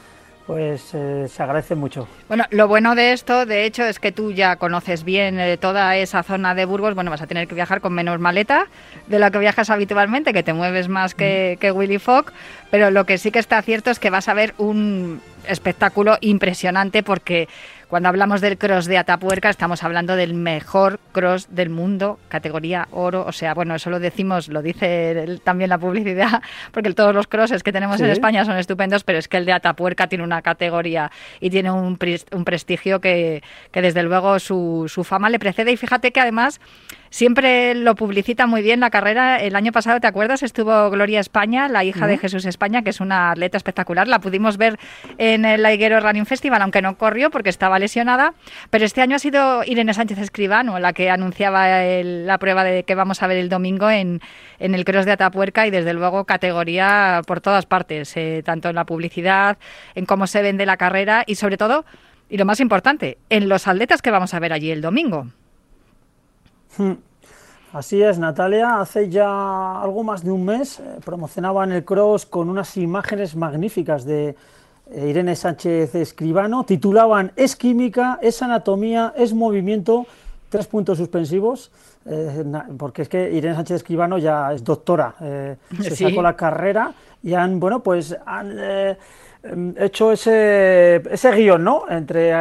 pues 0.47 0.93
eh, 0.93 1.27
se 1.29 1.43
agradece 1.43 1.75
mucho. 1.75 2.07
Bueno, 2.27 2.45
lo 2.49 2.67
bueno 2.67 2.95
de 2.95 3.13
esto, 3.13 3.45
de 3.45 3.65
hecho, 3.65 3.83
es 3.83 3.99
que 3.99 4.11
tú 4.11 4.31
ya 4.31 4.55
conoces 4.55 5.03
bien 5.03 5.39
eh, 5.39 5.57
toda 5.57 5.95
esa 5.97 6.23
zona 6.23 6.55
de 6.55 6.65
Burgos. 6.65 6.95
Bueno, 6.95 7.11
vas 7.11 7.21
a 7.21 7.27
tener 7.27 7.47
que 7.47 7.55
viajar 7.55 7.79
con 7.79 7.93
menos 7.93 8.19
maleta 8.19 8.67
de 9.07 9.19
la 9.19 9.31
que 9.31 9.39
viajas 9.39 9.69
habitualmente, 9.69 10.33
que 10.33 10.43
te 10.43 10.53
mueves 10.53 10.89
más 10.89 11.15
que, 11.15 11.57
que 11.61 11.71
Willy 11.71 11.99
Fogg. 11.99 12.33
Pero 12.69 12.91
lo 12.91 13.05
que 13.05 13.17
sí 13.17 13.31
que 13.31 13.39
está 13.39 13.61
cierto 13.61 13.91
es 13.91 13.99
que 13.99 14.09
vas 14.09 14.27
a 14.27 14.33
ver 14.33 14.53
un 14.57 15.21
espectáculo 15.47 16.17
impresionante 16.21 17.03
porque 17.03 17.47
cuando 17.91 18.07
hablamos 18.07 18.39
del 18.39 18.57
cross 18.57 18.85
de 18.85 18.97
Atapuerca 18.97 19.49
estamos 19.49 19.83
hablando 19.83 20.15
del 20.15 20.33
mejor 20.33 21.01
cross 21.11 21.53
del 21.53 21.69
mundo, 21.69 22.19
categoría 22.29 22.87
oro, 22.91 23.25
o 23.27 23.33
sea, 23.33 23.53
bueno, 23.53 23.75
eso 23.75 23.89
lo 23.89 23.99
decimos, 23.99 24.47
lo 24.47 24.61
dice 24.61 25.41
también 25.43 25.69
la 25.69 25.77
publicidad, 25.77 26.41
porque 26.71 26.93
todos 26.93 27.13
los 27.13 27.27
crosses 27.27 27.63
que 27.63 27.73
tenemos 27.73 27.99
en 27.99 28.09
España 28.09 28.45
son 28.45 28.55
estupendos, 28.55 29.03
pero 29.03 29.19
es 29.19 29.27
que 29.27 29.35
el 29.35 29.45
de 29.45 29.51
Atapuerca 29.51 30.07
tiene 30.07 30.23
una 30.23 30.41
categoría 30.41 31.11
y 31.41 31.49
tiene 31.49 31.69
un, 31.69 31.99
un 32.31 32.45
prestigio 32.45 33.01
que, 33.01 33.43
que, 33.73 33.81
desde 33.81 34.03
luego 34.03 34.39
su, 34.39 34.85
su 34.87 35.03
fama 35.03 35.29
le 35.29 35.37
precede 35.37 35.73
y 35.73 35.75
fíjate 35.75 36.13
que 36.13 36.21
además 36.21 36.61
siempre 37.11 37.75
lo 37.75 37.93
publicita 37.93 38.47
muy 38.47 38.63
bien 38.63 38.79
la 38.79 38.89
carrera. 38.89 39.39
El 39.39 39.55
año 39.55 39.71
pasado, 39.71 39.99
¿te 39.99 40.07
acuerdas? 40.07 40.41
Estuvo 40.41 40.89
Gloria 40.89 41.19
España, 41.19 41.67
la 41.67 41.83
hija 41.83 42.07
de 42.07 42.17
Jesús 42.17 42.45
España, 42.45 42.81
que 42.81 42.89
es 42.89 42.99
una 42.99 43.31
atleta 43.31 43.57
espectacular. 43.57 44.07
La 44.07 44.19
pudimos 44.19 44.57
ver 44.57 44.79
en 45.17 45.45
el 45.45 45.61
Laiguero 45.61 45.99
Running 45.99 46.25
Festival, 46.25 46.61
aunque 46.61 46.81
no 46.81 46.97
corrió 46.97 47.29
porque 47.29 47.49
estaba 47.49 47.77
lesionada. 47.81 48.33
Pero 48.69 48.85
este 48.85 49.01
año 49.01 49.17
ha 49.17 49.19
sido 49.19 49.63
Irene 49.65 49.93
Sánchez 49.93 50.19
Escribano 50.19 50.79
la 50.79 50.93
que 50.93 51.09
anunciaba 51.09 51.67
la 51.83 52.37
prueba 52.37 52.63
de 52.63 52.83
que 52.83 52.95
vamos 52.95 53.21
a 53.21 53.27
ver 53.27 53.37
el 53.37 53.49
domingo 53.49 53.89
en, 53.89 54.21
en 54.59 54.75
el 54.75 54.85
Cross 54.85 55.05
de 55.05 55.11
Atapuerca 55.11 55.67
y 55.67 55.71
desde 55.71 55.93
luego 55.93 56.25
categoría 56.25 57.21
por 57.27 57.41
todas 57.41 57.65
partes, 57.65 58.15
eh, 58.15 58.41
tanto 58.45 58.69
en 58.69 58.75
la 58.75 58.85
publicidad, 58.85 59.57
en 59.95 60.05
cómo 60.05 60.27
se 60.27 60.41
vende 60.41 60.65
la 60.65 60.77
carrera 60.77 61.23
y 61.27 61.35
sobre 61.35 61.57
todo, 61.57 61.85
y 62.29 62.37
lo 62.37 62.45
más 62.45 62.59
importante, 62.59 63.17
en 63.29 63.49
los 63.49 63.67
atletas 63.67 64.01
que 64.01 64.11
vamos 64.11 64.33
a 64.33 64.39
ver 64.39 64.53
allí 64.53 64.71
el 64.71 64.81
domingo. 64.81 65.27
Hmm. 66.77 66.93
Así 67.73 68.01
es, 68.01 68.19
Natalia. 68.19 68.81
Hace 68.81 69.09
ya 69.09 69.81
algo 69.81 70.03
más 70.03 70.23
de 70.23 70.31
un 70.31 70.43
mes 70.43 70.79
eh, 70.79 70.99
promocionaban 71.05 71.71
el 71.71 71.85
cross 71.85 72.25
con 72.25 72.49
unas 72.49 72.75
imágenes 72.75 73.35
magníficas 73.35 74.03
de 74.03 74.35
Irene 74.95 75.35
Sánchez 75.35 75.95
Escribano. 75.95 76.63
Titulaban 76.65 77.31
Es 77.35 77.55
química, 77.55 78.19
es 78.21 78.41
anatomía, 78.41 79.13
es 79.15 79.33
movimiento. 79.33 80.05
Tres 80.49 80.67
puntos 80.67 80.97
suspensivos, 80.97 81.71
eh, 82.05 82.43
porque 82.77 83.03
es 83.03 83.09
que 83.09 83.31
Irene 83.31 83.55
Sánchez 83.55 83.77
Escribano 83.77 84.17
ya 84.17 84.51
es 84.51 84.65
doctora, 84.65 85.15
se 85.17 85.95
sacó 85.95 86.21
la 86.21 86.35
carrera 86.35 86.93
y 87.23 87.33
han, 87.33 87.57
bueno, 87.57 87.81
pues 87.81 88.17
han 88.25 88.59
em, 88.59 89.73
hecho 89.77 90.11
ese, 90.11 91.01
ese 91.09 91.31
guion, 91.31 91.63
¿no? 91.63 91.85
Entre 91.89 92.33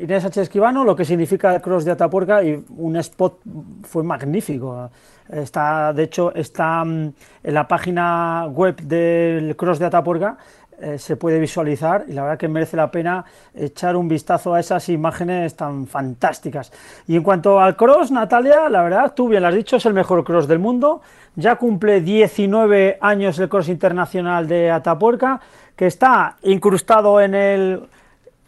Inés 0.00 0.22
Sánchez 0.22 0.44
Esquivano, 0.44 0.84
lo 0.84 0.96
que 0.96 1.04
significa 1.04 1.54
el 1.54 1.60
cross 1.60 1.84
de 1.84 1.92
Atapuerca 1.92 2.42
y 2.42 2.62
un 2.76 2.96
spot 2.96 3.40
fue 3.82 4.02
magnífico. 4.02 4.90
Está, 5.28 5.92
de 5.92 6.02
hecho, 6.02 6.34
está 6.34 6.84
mm, 6.84 7.12
en 7.44 7.54
la 7.54 7.66
página 7.68 8.46
web 8.46 8.76
del 8.82 9.56
cross 9.56 9.78
de 9.78 9.86
Atapuerca, 9.86 10.36
eh, 10.80 10.98
se 10.98 11.16
puede 11.16 11.38
visualizar 11.38 12.04
y 12.08 12.12
la 12.12 12.22
verdad 12.22 12.38
que 12.38 12.48
merece 12.48 12.76
la 12.76 12.90
pena 12.90 13.24
echar 13.54 13.96
un 13.96 14.08
vistazo 14.08 14.54
a 14.54 14.60
esas 14.60 14.88
imágenes 14.88 15.54
tan 15.54 15.86
fantásticas. 15.86 16.72
Y 17.06 17.16
en 17.16 17.22
cuanto 17.22 17.60
al 17.60 17.76
cross, 17.76 18.10
Natalia, 18.10 18.68
la 18.68 18.82
verdad, 18.82 19.12
tú 19.14 19.28
bien 19.28 19.42
lo 19.42 19.48
has 19.48 19.54
dicho, 19.54 19.76
es 19.76 19.86
el 19.86 19.94
mejor 19.94 20.24
cross 20.24 20.48
del 20.48 20.58
mundo. 20.58 21.02
Ya 21.36 21.56
cumple 21.56 22.00
19 22.00 22.98
años 23.00 23.38
el 23.38 23.48
cross 23.48 23.68
internacional 23.68 24.46
de 24.48 24.70
Atapuerca, 24.70 25.40
que 25.76 25.86
está 25.86 26.36
incrustado 26.42 27.20
en 27.20 27.34
el 27.34 27.88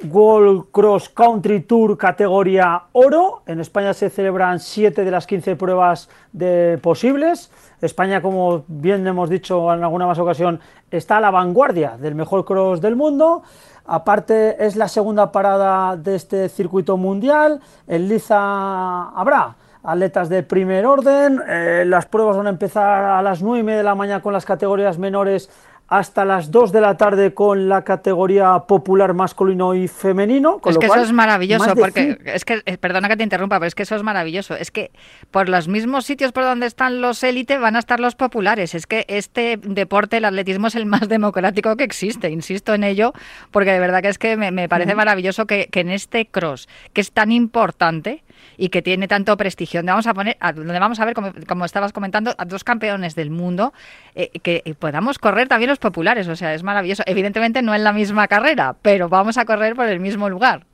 World 0.05 0.67
Cross 0.73 1.09
Country 1.09 1.61
Tour 1.61 1.97
categoría 1.97 2.85
oro. 2.93 3.43
En 3.47 3.61
España 3.61 3.95
se 3.95 4.11
celebran 4.11 4.61
7 4.61 5.05
de 5.05 5.11
las 5.11 5.27
15 5.27 5.57
pruebas 5.57 6.11
de 6.33 6.79
posibles. 6.83 7.51
España, 7.81 8.21
como 8.21 8.65
bien 8.69 9.07
hemos 9.07 9.31
dicho 9.31 9.73
en 9.73 9.83
alguna 9.83 10.07
más 10.07 10.19
ocasión, 10.19 10.61
está 10.91 11.17
a 11.17 11.21
la 11.21 11.31
vanguardia 11.31 11.97
del 11.97 12.15
mejor 12.15 12.45
cross 12.45 12.81
del 12.81 12.95
mundo. 12.95 13.43
Aparte, 13.87 14.65
es 14.65 14.77
la 14.77 14.89
segunda 14.89 15.33
parada 15.33 15.97
de 15.97 16.17
este 16.17 16.49
circuito 16.49 16.97
mundial. 16.97 17.61
En 17.87 18.09
Liza 18.09 19.09
habrá 19.11 19.57
atletas 19.83 20.29
de 20.29 20.43
primer 20.43 20.85
orden. 20.85 21.41
Eh, 21.49 21.85
las 21.87 22.07
pruebas 22.07 22.37
van 22.37 22.49
a 22.49 22.51
empezar 22.51 23.05
a 23.05 23.23
las 23.23 23.43
9 23.43 23.61
y 23.61 23.63
media 23.63 23.79
de 23.79 23.85
la 23.85 23.95
mañana 23.95 24.21
con 24.21 24.33
las 24.33 24.45
categorías 24.45 24.99
menores 24.99 25.49
hasta 25.89 26.25
las 26.25 26.51
2 26.51 26.73
de 26.73 26.81
la 26.81 26.97
tarde 26.97 27.33
con 27.33 27.69
la 27.69 27.85
categoría 27.85 28.59
popular 28.67 29.15
masculino 29.15 29.75
y 29.75 29.87
femenino. 29.87 30.61
es 30.65 30.79
que 30.79 30.87
eso 30.87 31.01
es 31.01 31.13
maravilloso, 31.13 31.75
porque 31.77 32.19
es 32.25 32.45
que, 32.45 32.63
eh, 32.67 32.77
perdona 32.77 33.09
que 33.09 33.17
te 33.17 33.23
interrumpa, 33.23 33.59
pero 33.59 33.69
es 33.69 33.75
que 33.75 33.85
eso 33.85 33.95
es 33.95 34.03
maravilloso. 34.03 34.57
Es 34.57 34.71
que 34.71 34.91
por 35.31 35.49
los 35.49 35.69
mismos 35.69 36.05
sitios 36.05 36.33
por 36.33 36.45
donde 36.45 36.67
están 36.67 37.01
los 37.01 37.23
élites 37.23 37.61
van 37.61 37.77
a 37.77 37.79
estar 37.79 38.01
los 38.01 38.17
populares. 38.17 38.75
Es 38.75 38.87
que 38.87 39.05
este 39.09 39.59
deporte, 39.63 40.17
el 40.17 40.25
atletismo, 40.25 40.67
es 40.67 40.75
el 40.75 40.87
más 40.87 41.09
democrático 41.09 41.77
que 41.77 41.85
existe, 41.85 42.31
insisto 42.31 42.75
en 42.75 42.83
ello, 42.83 43.13
porque 43.53 43.73
de 43.73 43.79
verdad 43.79 44.03
que 44.03 44.09
es 44.09 44.19
que 44.19 44.37
me, 44.37 44.69
parece 44.69 44.95
maravilloso 44.95 45.47
que, 45.47 45.69
que 45.71 45.81
en 45.81 45.91
este 45.91 46.27
cross, 46.27 46.69
que 46.93 47.01
es 47.01 47.13
tan 47.13 47.31
importante, 47.31 48.25
y 48.57 48.69
que 48.69 48.83
tiene 48.83 49.09
tanto 49.09 49.37
prestigio. 49.37 49.81
Donde 49.81 49.93
vamos 49.93 50.07
a 50.07 50.15
poner, 50.15 50.37
donde 50.55 50.79
vamos 50.79 51.01
a 51.01 51.05
ver, 51.05 51.15
como, 51.47 51.65
estabas 51.65 51.93
comentando, 51.93 52.35
a 52.37 52.45
dos 52.45 52.65
campeones 52.65 53.15
del 53.15 53.31
mundo, 53.31 53.73
eh, 54.15 54.31
que 54.41 54.77
podamos 54.79 55.19
correr 55.19 55.49
también 55.49 55.71
los 55.71 55.79
populares. 55.79 56.29
O 56.29 56.37
sea, 56.37 56.55
es 56.55 56.63
maravilloso. 56.63 57.03
Evidentemente 57.07 57.63
no 57.63 57.75
en 57.75 57.85
la 57.85 57.93
misma 57.93 58.29
carrera, 58.29 58.77
pero 58.81 59.09
vamos 59.09 59.39
a 59.39 59.45
correr 59.45 59.75
por 59.75 59.87
el 59.87 60.01
mismo 60.01 60.29
lugar. 60.29 60.65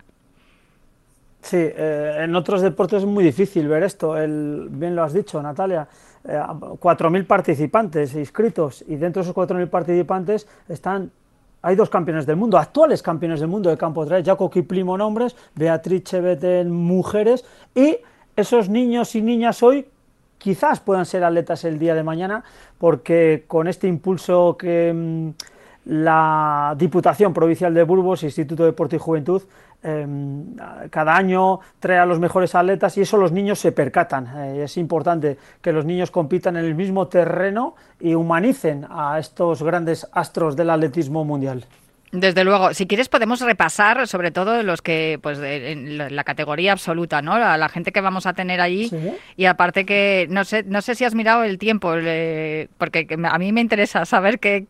Sí, 1.43 1.57
eh, 1.59 2.21
en 2.21 2.37
otros 2.37 2.63
deportes 2.63 3.01
es 3.01 3.09
muy 3.09 3.25
difícil 3.25 3.67
ver 3.67 3.83
esto. 3.83 4.17
El, 4.17 4.69
bien 4.71 4.95
lo 4.95 5.03
has 5.03 5.13
dicho, 5.13 5.43
Natalia. 5.43 5.89
Eh, 6.25 6.39
4.000 6.39 7.27
participantes 7.27 8.15
inscritos 8.15 8.85
y 8.87 8.95
dentro 8.95 9.23
de 9.23 9.31
esos 9.31 9.35
4.000 9.35 9.69
participantes 9.69 10.47
están 10.69 11.11
hay 11.63 11.77
dos 11.77 11.89
campeones 11.89 12.27
del 12.27 12.37
mundo, 12.37 12.59
actuales 12.59 13.03
campeones 13.03 13.41
del 13.41 13.49
mundo 13.49 13.71
de 13.71 13.77
campo 13.77 14.05
trail, 14.05 14.25
Jaco 14.25 14.51
Kiplimo 14.51 14.97
en 14.97 15.01
hombres, 15.01 15.37
Beatriz 15.55 16.03
Chevet 16.05 16.43
en 16.43 16.71
mujeres, 16.71 17.45
y 17.75 17.99
esos 18.37 18.69
niños 18.69 19.15
y 19.15 19.23
niñas 19.23 19.63
hoy 19.63 19.87
quizás 20.39 20.81
puedan 20.81 21.07
ser 21.07 21.23
atletas 21.23 21.65
el 21.65 21.79
día 21.79 21.95
de 21.95 22.03
mañana, 22.03 22.43
porque 22.79 23.45
con 23.47 23.69
este 23.69 23.87
impulso 23.87 24.57
que 24.59 24.93
mm, 24.93 25.31
la 25.85 26.75
Diputación 26.77 27.33
Provincial 27.33 27.73
de 27.73 27.85
Burgos, 27.85 28.25
Instituto 28.25 28.65
de 28.65 28.71
Deporte 28.71 28.97
y 28.97 28.99
Juventud, 28.99 29.43
em, 29.83 30.55
cada 30.91 31.17
año 31.17 31.61
trae 31.81 31.99
a 31.99 32.07
los 32.07 32.21
mejores 32.21 32.55
atletas 32.55 32.97
y 32.99 33.03
eso 33.03 33.17
los 33.17 33.33
niños 33.33 33.59
se 33.59 33.73
percatan. 33.73 34.27
Eh, 34.37 34.65
es 34.65 34.77
importante 34.77 35.39
que 35.61 35.73
los 35.73 35.85
niños 35.85 36.11
compitan 36.11 36.57
en 36.57 36.65
el 36.65 36.75
mismo 36.75 37.09
terreno 37.09 37.75
y 38.01 38.15
humanicen 38.15 38.87
a 38.89 39.19
estos 39.19 39.63
grandes 39.63 40.09
astros 40.13 40.57
del 40.57 40.71
atletismo 40.71 41.25
mundial. 41.25 41.67
Desde 42.13 42.45
luego, 42.45 42.75
si 42.75 42.87
quieres 42.87 43.09
podemos 43.09 43.41
repasar 43.41 44.07
sobre 44.07 44.31
todo 44.31 44.63
los 44.63 44.83
que, 44.83 45.19
pues, 45.23 45.39
en 45.43 45.97
la 46.15 46.25
categoría 46.25 46.73
absoluta, 46.73 47.23
¿no? 47.23 47.39
La, 47.39 47.57
la 47.57 47.71
gente 47.71 47.91
que 47.91 48.03
vamos 48.03 48.27
a 48.27 48.35
tener 48.35 48.61
allí. 48.61 48.91
Y 49.39 49.47
aparte 49.47 49.87
que 49.87 50.27
no 50.29 50.45
sé, 50.45 50.63
no 50.65 50.83
sé 50.83 50.95
si 50.95 51.07
has 51.07 51.15
mirado 51.15 51.43
el 51.43 51.57
tiempo, 51.57 51.95
porque 52.77 53.07
a 53.25 53.39
mí 53.39 53.53
me 53.53 53.63
interesa 53.63 54.05
saber 54.05 54.41
qué, 54.41 54.67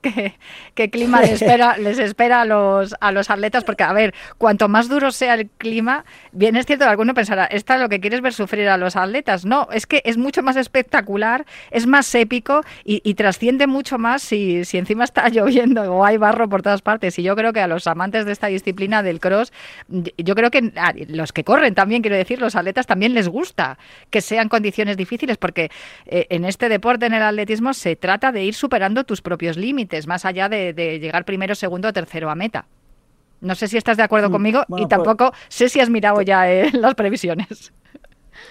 qué, 0.76 0.90
clima 0.90 1.20
les 1.20 1.42
espera, 1.42 1.76
les 1.78 1.98
espera 1.98 2.42
a 2.42 2.44
los 2.44 2.94
a 3.00 3.10
los 3.10 3.28
atletas, 3.28 3.64
porque 3.64 3.82
a 3.82 3.92
ver, 3.92 4.14
cuanto 4.38 4.68
más 4.68 4.88
duro 4.88 5.10
sea 5.10 5.34
el 5.34 5.50
clima, 5.50 6.04
bien 6.30 6.54
es 6.54 6.66
cierto 6.66 6.84
que 6.84 6.90
alguno 6.90 7.12
pensará, 7.12 7.46
esta 7.46 7.74
es 7.74 7.80
lo 7.80 7.88
que 7.88 7.98
quieres 7.98 8.20
ver 8.20 8.34
sufrir 8.34 8.68
a 8.68 8.76
los 8.76 8.94
atletas, 8.94 9.44
no, 9.44 9.66
es 9.72 9.88
que 9.88 10.00
es 10.04 10.16
mucho 10.16 10.44
más 10.44 10.54
espectacular, 10.54 11.44
es 11.72 11.88
más 11.88 12.14
épico 12.14 12.60
y, 12.84 13.00
y 13.02 13.14
trasciende 13.14 13.66
mucho 13.66 13.98
más 13.98 14.22
si, 14.22 14.64
si 14.64 14.78
encima 14.78 15.02
está 15.02 15.28
lloviendo 15.30 15.92
o 15.92 16.04
hay 16.04 16.18
barro 16.18 16.48
por 16.48 16.62
todas 16.62 16.82
partes 16.82 17.18
y 17.18 17.24
yo 17.24 17.31
yo 17.32 17.36
creo 17.36 17.52
que 17.54 17.60
a 17.60 17.66
los 17.66 17.86
amantes 17.86 18.26
de 18.26 18.32
esta 18.32 18.48
disciplina 18.48 19.02
del 19.02 19.18
cross, 19.18 19.54
yo 19.88 20.34
creo 20.34 20.50
que 20.50 20.70
a 20.76 20.92
los 21.08 21.32
que 21.32 21.44
corren 21.44 21.74
también, 21.74 22.02
quiero 22.02 22.16
decir, 22.16 22.38
los 22.38 22.56
atletas 22.56 22.86
también 22.86 23.14
les 23.14 23.26
gusta 23.26 23.78
que 24.10 24.20
sean 24.20 24.50
condiciones 24.50 24.98
difíciles, 24.98 25.38
porque 25.38 25.70
eh, 26.04 26.26
en 26.28 26.44
este 26.44 26.68
deporte, 26.68 27.06
en 27.06 27.14
el 27.14 27.22
atletismo, 27.22 27.72
se 27.72 27.96
trata 27.96 28.32
de 28.32 28.44
ir 28.44 28.54
superando 28.54 29.04
tus 29.04 29.22
propios 29.22 29.56
límites, 29.56 30.06
más 30.06 30.26
allá 30.26 30.50
de, 30.50 30.74
llegar 31.00 31.24
primero, 31.24 31.54
segundo 31.54 31.88
o 31.88 31.92
tercero 31.94 32.28
a 32.28 32.34
meta. 32.34 32.66
No 33.40 33.54
sé 33.54 33.66
si 33.66 33.78
estás 33.78 33.96
de 33.96 34.02
acuerdo 34.02 34.28
mm, 34.28 34.32
conmigo 34.32 34.62
y 34.68 34.72
pues 34.72 34.88
tampoco 34.88 35.32
sé 35.48 35.70
si 35.70 35.80
has 35.80 35.88
mirado 35.88 36.20
ya 36.20 36.52
eh, 36.52 36.70
las 36.74 36.94
previsiones. 36.94 37.72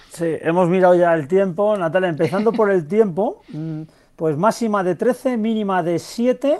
Sí, 0.10 0.26
hemos 0.42 0.70
mirado 0.70 0.96
ya 0.96 1.14
el 1.14 1.28
tiempo, 1.28 1.78
Natalia, 1.78 2.10
empezando 2.10 2.52
por 2.52 2.72
el 2.72 2.88
tiempo. 2.88 3.44
Mm, 3.50 3.84
pues 4.16 4.38
máxima 4.38 4.84
de 4.84 4.96
13, 4.96 5.38
mínima 5.38 5.84
de 5.84 6.00
7. 6.00 6.60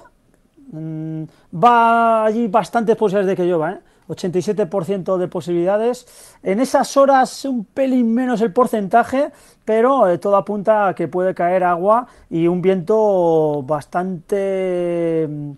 Mm, 0.72 1.24
va 1.54 2.26
allí 2.26 2.48
bastantes 2.48 2.96
posibilidades 2.96 3.38
de 3.38 3.44
que 3.44 3.48
llueva, 3.48 3.72
¿eh? 3.74 3.80
87% 4.08 5.18
de 5.18 5.28
posibilidades. 5.28 6.06
En 6.44 6.60
esas 6.60 6.98
horas 6.98 7.46
un 7.46 7.66
pelín 7.66 8.14
menos 8.14 8.42
el 8.42 8.52
porcentaje, 8.52 9.32
pero 9.64 10.10
eh, 10.10 10.18
todo 10.18 10.36
apunta 10.36 10.88
a 10.88 10.96
que 10.96 11.08
puede 11.08 11.34
caer 11.34 11.64
agua 11.64 12.08
y 12.30 12.48
un 12.48 12.62
viento 12.62 13.64
bastante 13.64 15.28
mm, 15.30 15.52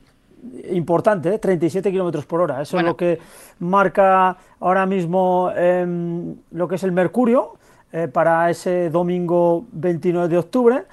importante, 0.74 1.40
37 1.40 1.88
¿eh? 1.88 1.92
kilómetros 1.92 2.26
por 2.26 2.42
hora. 2.42 2.62
Eso 2.62 2.78
es 2.78 2.84
lo 2.84 2.96
que 2.96 3.20
marca 3.60 4.38
ahora 4.60 4.86
mismo 4.86 5.52
em, 5.56 6.36
lo 6.52 6.68
que 6.68 6.76
es 6.76 6.84
el 6.84 6.92
mercurio 6.92 7.54
eh, 7.92 8.08
para 8.08 8.50
ese 8.50 8.90
domingo 8.90 9.66
29 9.72 10.28
de 10.28 10.38
octubre. 10.38 10.84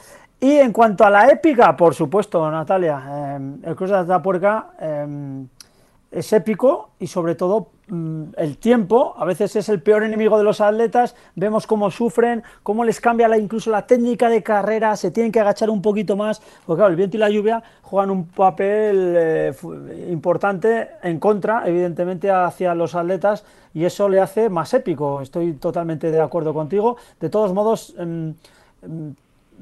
Y 0.40 0.56
en 0.56 0.72
cuanto 0.72 1.04
a 1.04 1.10
la 1.10 1.28
épica, 1.28 1.76
por 1.76 1.94
supuesto, 1.94 2.50
Natalia, 2.50 3.36
em, 3.36 3.58
el 3.62 3.76
Cruz 3.76 3.90
de 3.90 3.96
Atapuerca 3.98 4.70
em, 4.80 5.46
es 6.10 6.32
épico 6.32 6.92
y 6.98 7.08
sobre 7.08 7.34
todo 7.34 7.68
mm, 7.88 8.22
el 8.38 8.56
tiempo 8.56 9.14
a 9.18 9.26
veces 9.26 9.54
es 9.56 9.68
el 9.68 9.82
peor 9.82 10.02
enemigo 10.02 10.38
de 10.38 10.44
los 10.44 10.62
atletas, 10.62 11.14
vemos 11.34 11.66
cómo 11.66 11.90
sufren, 11.90 12.42
cómo 12.62 12.84
les 12.84 13.02
cambia 13.02 13.28
la, 13.28 13.36
incluso 13.36 13.70
la 13.70 13.86
técnica 13.86 14.30
de 14.30 14.42
carrera, 14.42 14.96
se 14.96 15.10
tienen 15.10 15.30
que 15.30 15.40
agachar 15.40 15.68
un 15.68 15.82
poquito 15.82 16.16
más, 16.16 16.40
porque 16.64 16.80
claro, 16.80 16.90
el 16.90 16.96
viento 16.96 17.18
y 17.18 17.20
la 17.20 17.28
lluvia 17.28 17.62
juegan 17.82 18.10
un 18.10 18.26
papel 18.26 19.14
eh, 19.18 19.54
importante 20.10 20.88
en 21.02 21.20
contra, 21.20 21.68
evidentemente, 21.68 22.30
hacia 22.30 22.74
los 22.74 22.94
atletas 22.94 23.44
y 23.74 23.84
eso 23.84 24.08
le 24.08 24.20
hace 24.20 24.48
más 24.48 24.72
épico, 24.72 25.20
estoy 25.20 25.52
totalmente 25.52 26.10
de 26.10 26.20
acuerdo 26.20 26.54
contigo, 26.54 26.96
de 27.20 27.28
todos 27.28 27.52
modos... 27.52 27.94
Em, 27.98 28.34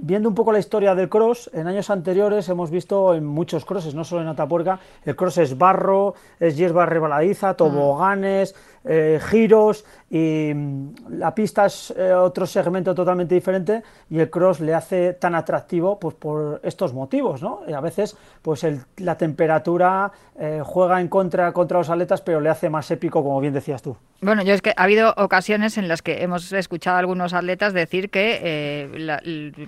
viendo 0.00 0.28
un 0.28 0.34
poco 0.34 0.52
la 0.52 0.58
historia 0.58 0.94
del 0.94 1.08
cross, 1.08 1.50
en 1.52 1.66
años 1.66 1.90
anteriores 1.90 2.48
hemos 2.48 2.70
visto 2.70 3.14
en 3.14 3.24
muchos 3.24 3.64
crosses, 3.64 3.94
no 3.94 4.04
solo 4.04 4.22
en 4.22 4.28
Atapuerca, 4.28 4.78
el 5.04 5.16
cross 5.16 5.38
es 5.38 5.58
barro, 5.58 6.14
es 6.38 6.56
hierba 6.56 6.86
rebaladiza, 6.86 7.54
toboganes, 7.54 8.54
eh, 8.84 9.20
giros 9.28 9.84
y 10.08 10.52
mm, 10.54 11.18
la 11.18 11.34
pista 11.34 11.66
es 11.66 11.92
eh, 11.96 12.12
otro 12.12 12.46
segmento 12.46 12.94
totalmente 12.94 13.34
diferente 13.34 13.82
y 14.08 14.18
el 14.18 14.30
cross 14.30 14.60
le 14.60 14.72
hace 14.72 15.14
tan 15.14 15.34
atractivo 15.34 15.98
pues 15.98 16.14
por 16.14 16.60
estos 16.62 16.94
motivos, 16.94 17.42
¿no? 17.42 17.62
Y 17.66 17.72
a 17.72 17.80
veces 17.80 18.16
pues 18.40 18.64
la 18.98 19.18
temperatura 19.18 20.10
eh, 20.38 20.62
juega 20.64 21.00
en 21.00 21.08
contra 21.08 21.52
contra 21.52 21.78
los 21.78 21.90
atletas 21.90 22.22
pero 22.22 22.40
le 22.40 22.48
hace 22.48 22.70
más 22.70 22.90
épico 22.90 23.22
como 23.22 23.40
bien 23.40 23.52
decías 23.52 23.82
tú. 23.82 23.96
Bueno, 24.20 24.42
yo 24.42 24.54
es 24.54 24.62
que 24.62 24.72
ha 24.76 24.82
habido 24.84 25.12
ocasiones 25.16 25.76
en 25.78 25.88
las 25.88 26.02
que 26.02 26.22
hemos 26.22 26.52
escuchado 26.52 26.96
a 26.96 27.00
algunos 27.00 27.34
atletas 27.34 27.72
decir 27.72 28.10
que 28.10 28.88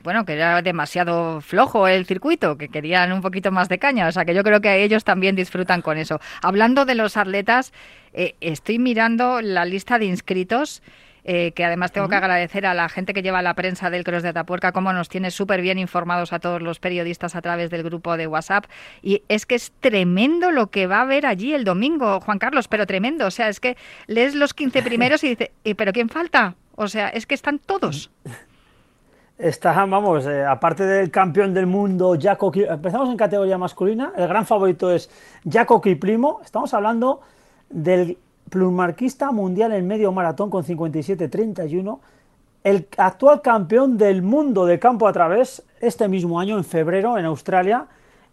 bueno 0.02 0.24
que 0.24 0.32
era 0.34 0.62
demasiado 0.62 1.40
flojo 1.40 1.88
el 1.88 2.06
circuito, 2.06 2.56
que 2.56 2.68
querían 2.68 3.12
un 3.12 3.20
poquito 3.20 3.52
más 3.52 3.68
de 3.68 3.78
caña, 3.78 4.08
o 4.08 4.12
sea 4.12 4.24
que 4.24 4.34
yo 4.34 4.42
creo 4.42 4.60
que 4.60 4.82
ellos 4.82 5.04
también 5.04 5.36
disfrutan 5.36 5.82
con 5.82 5.98
eso. 5.98 6.20
Hablando 6.42 6.84
de 6.84 6.94
los 6.94 7.16
atletas, 7.16 7.72
estoy 8.12 8.78
mirando 8.80 8.99
la 9.08 9.64
lista 9.64 9.98
de 9.98 10.06
inscritos. 10.06 10.82
Eh, 11.22 11.52
que 11.52 11.66
además 11.66 11.92
tengo 11.92 12.08
que 12.08 12.16
agradecer 12.16 12.64
a 12.64 12.72
la 12.72 12.88
gente 12.88 13.12
que 13.12 13.20
lleva 13.22 13.42
la 13.42 13.52
prensa 13.52 13.90
del 13.90 14.04
Cross 14.04 14.22
de 14.22 14.30
Atapuerca, 14.30 14.72
como 14.72 14.90
nos 14.94 15.10
tiene 15.10 15.30
súper 15.30 15.60
bien 15.60 15.78
informados 15.78 16.32
a 16.32 16.38
todos 16.38 16.62
los 16.62 16.80
periodistas 16.80 17.36
a 17.36 17.42
través 17.42 17.68
del 17.68 17.82
grupo 17.82 18.16
de 18.16 18.26
WhatsApp. 18.26 18.64
Y 19.02 19.22
es 19.28 19.44
que 19.44 19.54
es 19.54 19.70
tremendo 19.80 20.50
lo 20.50 20.68
que 20.68 20.86
va 20.86 20.98
a 20.98 21.02
haber 21.02 21.26
allí 21.26 21.52
el 21.52 21.64
domingo, 21.64 22.20
Juan 22.20 22.38
Carlos, 22.38 22.68
pero 22.68 22.86
tremendo. 22.86 23.26
O 23.26 23.30
sea, 23.30 23.50
es 23.50 23.60
que 23.60 23.76
lees 24.06 24.34
los 24.34 24.54
15 24.54 24.82
primeros 24.90 25.22
y 25.22 25.28
dices, 25.28 25.50
¿pero 25.76 25.92
quién 25.92 26.08
falta? 26.08 26.54
O 26.74 26.88
sea, 26.88 27.10
es 27.10 27.26
que 27.26 27.34
están 27.34 27.58
todos. 27.58 28.10
Está, 29.40 29.72
vamos, 29.86 30.26
eh, 30.26 30.44
aparte 30.44 30.84
del 30.84 31.10
campeón 31.10 31.54
del 31.54 31.66
mundo, 31.66 32.14
Jaco, 32.20 32.52
empezamos 32.54 33.08
en 33.08 33.16
categoría 33.16 33.56
masculina, 33.56 34.12
el 34.14 34.28
gran 34.28 34.44
favorito 34.44 34.90
es 34.90 35.08
Jaco 35.50 35.80
Kiplimo, 35.80 36.42
estamos 36.44 36.74
hablando 36.74 37.22
del 37.70 38.18
plumarquista 38.50 39.30
mundial 39.30 39.72
en 39.72 39.86
medio 39.86 40.12
maratón 40.12 40.50
con 40.50 40.64
57-31, 40.64 41.98
el 42.62 42.86
actual 42.98 43.40
campeón 43.40 43.96
del 43.96 44.20
mundo 44.20 44.66
de 44.66 44.78
campo 44.78 45.08
a 45.08 45.12
través 45.12 45.62
este 45.80 46.08
mismo 46.08 46.38
año, 46.38 46.58
en 46.58 46.64
febrero, 46.64 47.16
en 47.16 47.24
Australia, 47.24 47.86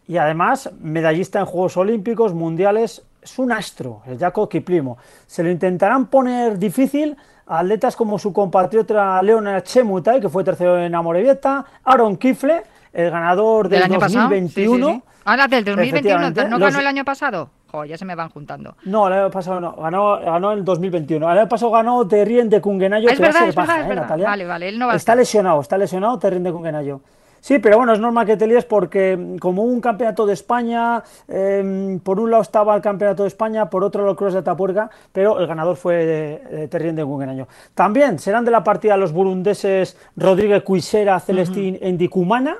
y 0.07 0.17
además 0.17 0.69
medallista 0.81 1.39
en 1.39 1.45
Juegos 1.45 1.77
Olímpicos, 1.77 2.33
Mundiales, 2.33 3.03
es 3.21 3.39
un 3.39 3.51
astro, 3.51 4.01
el 4.05 4.17
Jaco 4.17 4.47
Kiplimo. 4.49 4.97
Se 5.25 5.43
lo 5.43 5.49
intentarán 5.49 6.07
poner 6.07 6.57
difícil 6.57 7.15
atletas 7.45 7.95
como 7.95 8.19
su 8.19 8.33
compatriota 8.33 9.21
Leonard 9.21 9.63
Chemutai, 9.63 10.19
que 10.19 10.29
fue 10.29 10.43
tercero 10.43 10.79
en 10.79 10.93
Amorebieta, 10.95 11.65
Aaron 11.83 12.17
Kifle, 12.17 12.63
el 12.97 13.11
ganador 13.11 13.69
del, 13.69 13.83
año 13.83 13.99
2021. 13.99 15.03
Ah, 15.23 15.47
del 15.47 15.63
2021, 15.63 16.31
¿no 16.49 16.57
ganó 16.57 16.79
el 16.79 16.87
año 16.87 17.05
pasado? 17.05 17.49
ya 17.87 17.95
se 17.95 18.05
me 18.05 18.15
van 18.15 18.29
juntando. 18.29 18.75
No, 18.85 19.05
el 19.07 19.13
año 19.13 19.29
pasado 19.29 19.59
no, 19.59 19.73
ganó, 19.73 20.19
ganó 20.19 20.53
en 20.53 20.65
2021. 20.65 21.31
El 21.31 21.37
año 21.37 21.47
pasado 21.47 21.71
ganó 21.71 22.07
Terrien 22.07 22.49
de 22.49 22.59
Kungenayo, 22.59 23.07
es 23.07 23.19
verdad, 23.19 23.47
es 23.47 23.55
verdad, 23.55 23.87
Natalia? 23.87 24.25
Vale, 24.25 24.45
vale, 24.47 24.69
él 24.69 24.79
no 24.79 24.87
va 24.87 24.95
Está 24.95 25.13
lesionado, 25.13 25.61
está 25.61 25.77
lesionado 25.77 26.17
Terrien 26.17 26.41
de 26.41 26.51
Kungenayo. 26.51 27.01
Sí, 27.39 27.59
pero 27.59 27.77
bueno, 27.77 27.93
es 27.93 27.99
normal 27.99 28.25
que 28.25 28.35
te 28.35 28.47
líes 28.47 28.65
porque 28.65 29.15
mm, 29.15 29.37
como 29.37 29.63
un 29.63 29.79
campeonato 29.79 30.25
de 30.25 30.33
España, 30.33 31.03
em, 31.27 31.99
por 31.99 32.19
un 32.19 32.31
lado 32.31 32.41
estaba 32.41 32.75
el 32.75 32.81
campeonato 32.81 33.23
de 33.23 33.27
España, 33.27 33.69
por 33.69 33.83
otro 33.83 34.09
el 34.09 34.15
Cross 34.15 34.33
de 34.33 34.41
Tapuerca, 34.41 34.89
pero 35.11 35.39
el 35.39 35.45
ganador 35.45 35.75
fue 35.75 36.03
de, 36.03 36.67
Terrien 36.67 36.95
de 36.95 37.03
Kungenayo. 37.03 37.47
También 37.75 38.17
serán 38.17 38.43
de 38.43 38.51
la 38.51 38.63
partida 38.63 38.97
los 38.97 39.11
burundeses 39.11 39.97
Rodríguez 40.15 40.63
Cuisera, 40.63 41.19
Celestín 41.19 41.77
Endicumana, 41.81 42.57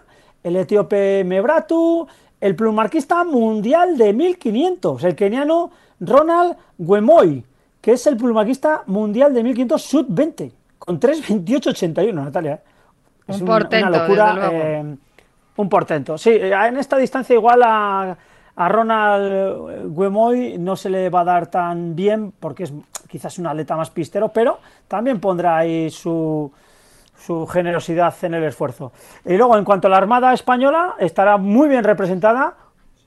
el 0.48 0.56
etíope 0.56 1.24
Mebratu, 1.24 2.08
el 2.40 2.56
plumarquista 2.56 3.24
mundial 3.24 3.98
de 3.98 4.14
1500, 4.14 5.04
el 5.04 5.16
keniano 5.16 5.72
Ronald 6.00 6.56
Guemoy, 6.78 7.44
que 7.82 7.94
es 7.94 8.08
el 8.08 8.18
plumarquista 8.18 8.84
mundial 8.88 9.34
de 9.34 9.44
1500 9.44 9.82
sub-20, 9.82 10.52
con 10.80 11.00
3.28.81, 11.00 12.14
Natalia. 12.14 12.62
Es 13.28 13.42
un 13.42 13.48
portento, 13.48 13.88
una 13.88 13.98
locura. 13.98 14.50
Eh, 14.52 14.96
un 15.58 15.70
portento. 15.70 16.18
Sí, 16.18 16.32
en 16.32 16.78
esta 16.78 16.98
distancia 16.98 17.34
igual 17.34 17.62
a, 17.64 18.18
a 18.56 18.70
Ronald 18.70 19.96
Guemoy 19.98 20.58
no 20.58 20.76
se 20.76 20.90
le 20.90 21.10
va 21.10 21.22
a 21.22 21.26
dar 21.26 21.48
tan 21.48 21.96
bien 21.96 22.32
porque 22.40 22.64
es 22.64 22.74
quizás 23.08 23.38
un 23.40 23.48
atleta 23.48 23.76
más 23.76 23.90
pistero, 23.90 24.30
pero 24.30 24.60
también 24.88 25.20
pondrá 25.20 25.58
ahí 25.58 25.90
su, 25.90 26.52
su 27.18 27.48
generosidad 27.48 28.14
en 28.22 28.36
el 28.36 28.44
esfuerzo. 28.44 28.92
Y 29.26 29.36
luego, 29.38 29.58
en 29.58 29.66
cuanto 29.66 29.88
a 29.88 29.92
la 29.92 29.98
Armada 29.98 30.34
Española, 30.34 30.96
estará 31.00 31.38
muy 31.38 31.68
bien 31.68 31.84
representada. 31.84 32.56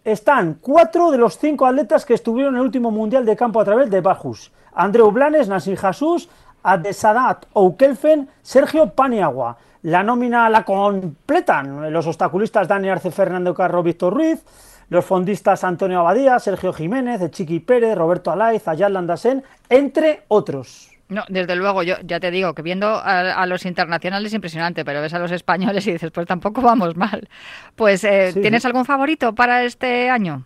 Están 0.05 0.59
cuatro 0.61 1.11
de 1.11 1.19
los 1.19 1.39
cinco 1.39 1.67
atletas 1.67 2.05
que 2.05 2.15
estuvieron 2.15 2.55
en 2.55 2.61
el 2.61 2.67
último 2.67 2.91
Mundial 2.91 3.25
de 3.25 3.37
Campo 3.37 3.61
a 3.61 3.65
través 3.65 3.91
de 3.91 4.01
Bajus. 4.01 4.53
Andreu 4.73 5.11
Blanes, 5.11 5.49
Nasir 5.49 5.79
Jesús, 5.79 6.29
Adesadat 6.63 7.47
Oukelfen, 7.55 8.29
Sergio 8.43 8.91
Paniagua. 8.91 9.57
La 9.83 10.03
nómina 10.03 10.49
la 10.51 10.65
completan 10.65 11.91
los 11.93 12.07
obstaculistas 12.07 12.69
Dani 12.69 12.91
Arce, 12.91 13.11
Fernando 13.11 13.55
Carro, 13.55 13.83
Víctor 13.83 14.13
Ruiz, 14.13 14.45
los 14.91 15.05
fondistas 15.05 15.65
Antonio 15.65 16.01
Abadía, 16.01 16.39
Sergio 16.39 16.73
Jiménez, 16.73 17.31
Chiqui 17.31 17.61
Pérez, 17.61 17.97
Roberto 17.97 18.31
Alaiz, 18.31 18.67
Ayat 18.69 18.91
Landasen, 18.91 19.43
entre 19.69 20.25
otros. 20.29 20.90
No, 21.11 21.25
desde 21.29 21.57
luego, 21.57 21.83
yo 21.83 21.97
ya 22.05 22.21
te 22.21 22.31
digo 22.31 22.55
que 22.55 22.63
viendo 22.63 23.01
a, 23.03 23.45
los 23.47 23.67
internacionales 23.67 24.29
es 24.29 24.35
impresionante, 24.35 24.85
pero 24.85 25.03
ves 25.03 25.13
a 25.13 25.19
los 25.19 25.33
españoles 25.33 25.85
y 25.89 25.93
dices, 25.93 26.13
pues 26.13 26.27
tampoco 26.27 26.63
vamos 26.63 26.97
mal. 26.97 27.29
Pues, 27.75 28.05
eh, 28.05 28.31
¿tienes 28.33 28.65
algún 28.65 28.85
favorito 28.85 29.35
para 29.35 29.65
este 29.65 30.09
año? 30.09 30.45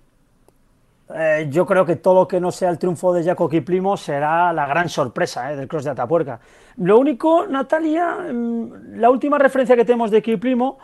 Eh, 1.14 1.48
yo 1.50 1.66
creo 1.66 1.85
que 1.85 1.96
todo 1.96 2.20
lo 2.20 2.29
que 2.29 2.40
no 2.40 2.50
sea 2.50 2.70
el 2.70 2.79
triunfo 2.79 3.12
de 3.12 3.22
Jaco 3.22 3.46
Kiplimo 3.46 3.94
será 3.98 4.55
la 4.55 4.66
gran 4.66 4.88
sorpresa 4.88 5.53
eh, 5.53 5.57
del 5.57 5.68
Cross 5.68 5.85
de 5.85 5.90
Atapuerca. 5.90 6.40
Lo 6.79 6.98
único, 6.98 7.46
Natalia, 7.46 8.16
mm, 8.33 8.96
la 8.96 9.11
última 9.11 9.37
referencia 9.37 9.77
que 9.77 9.85
tenemos 9.85 10.11
de 10.11 10.22
Kiplimo, 10.22 10.79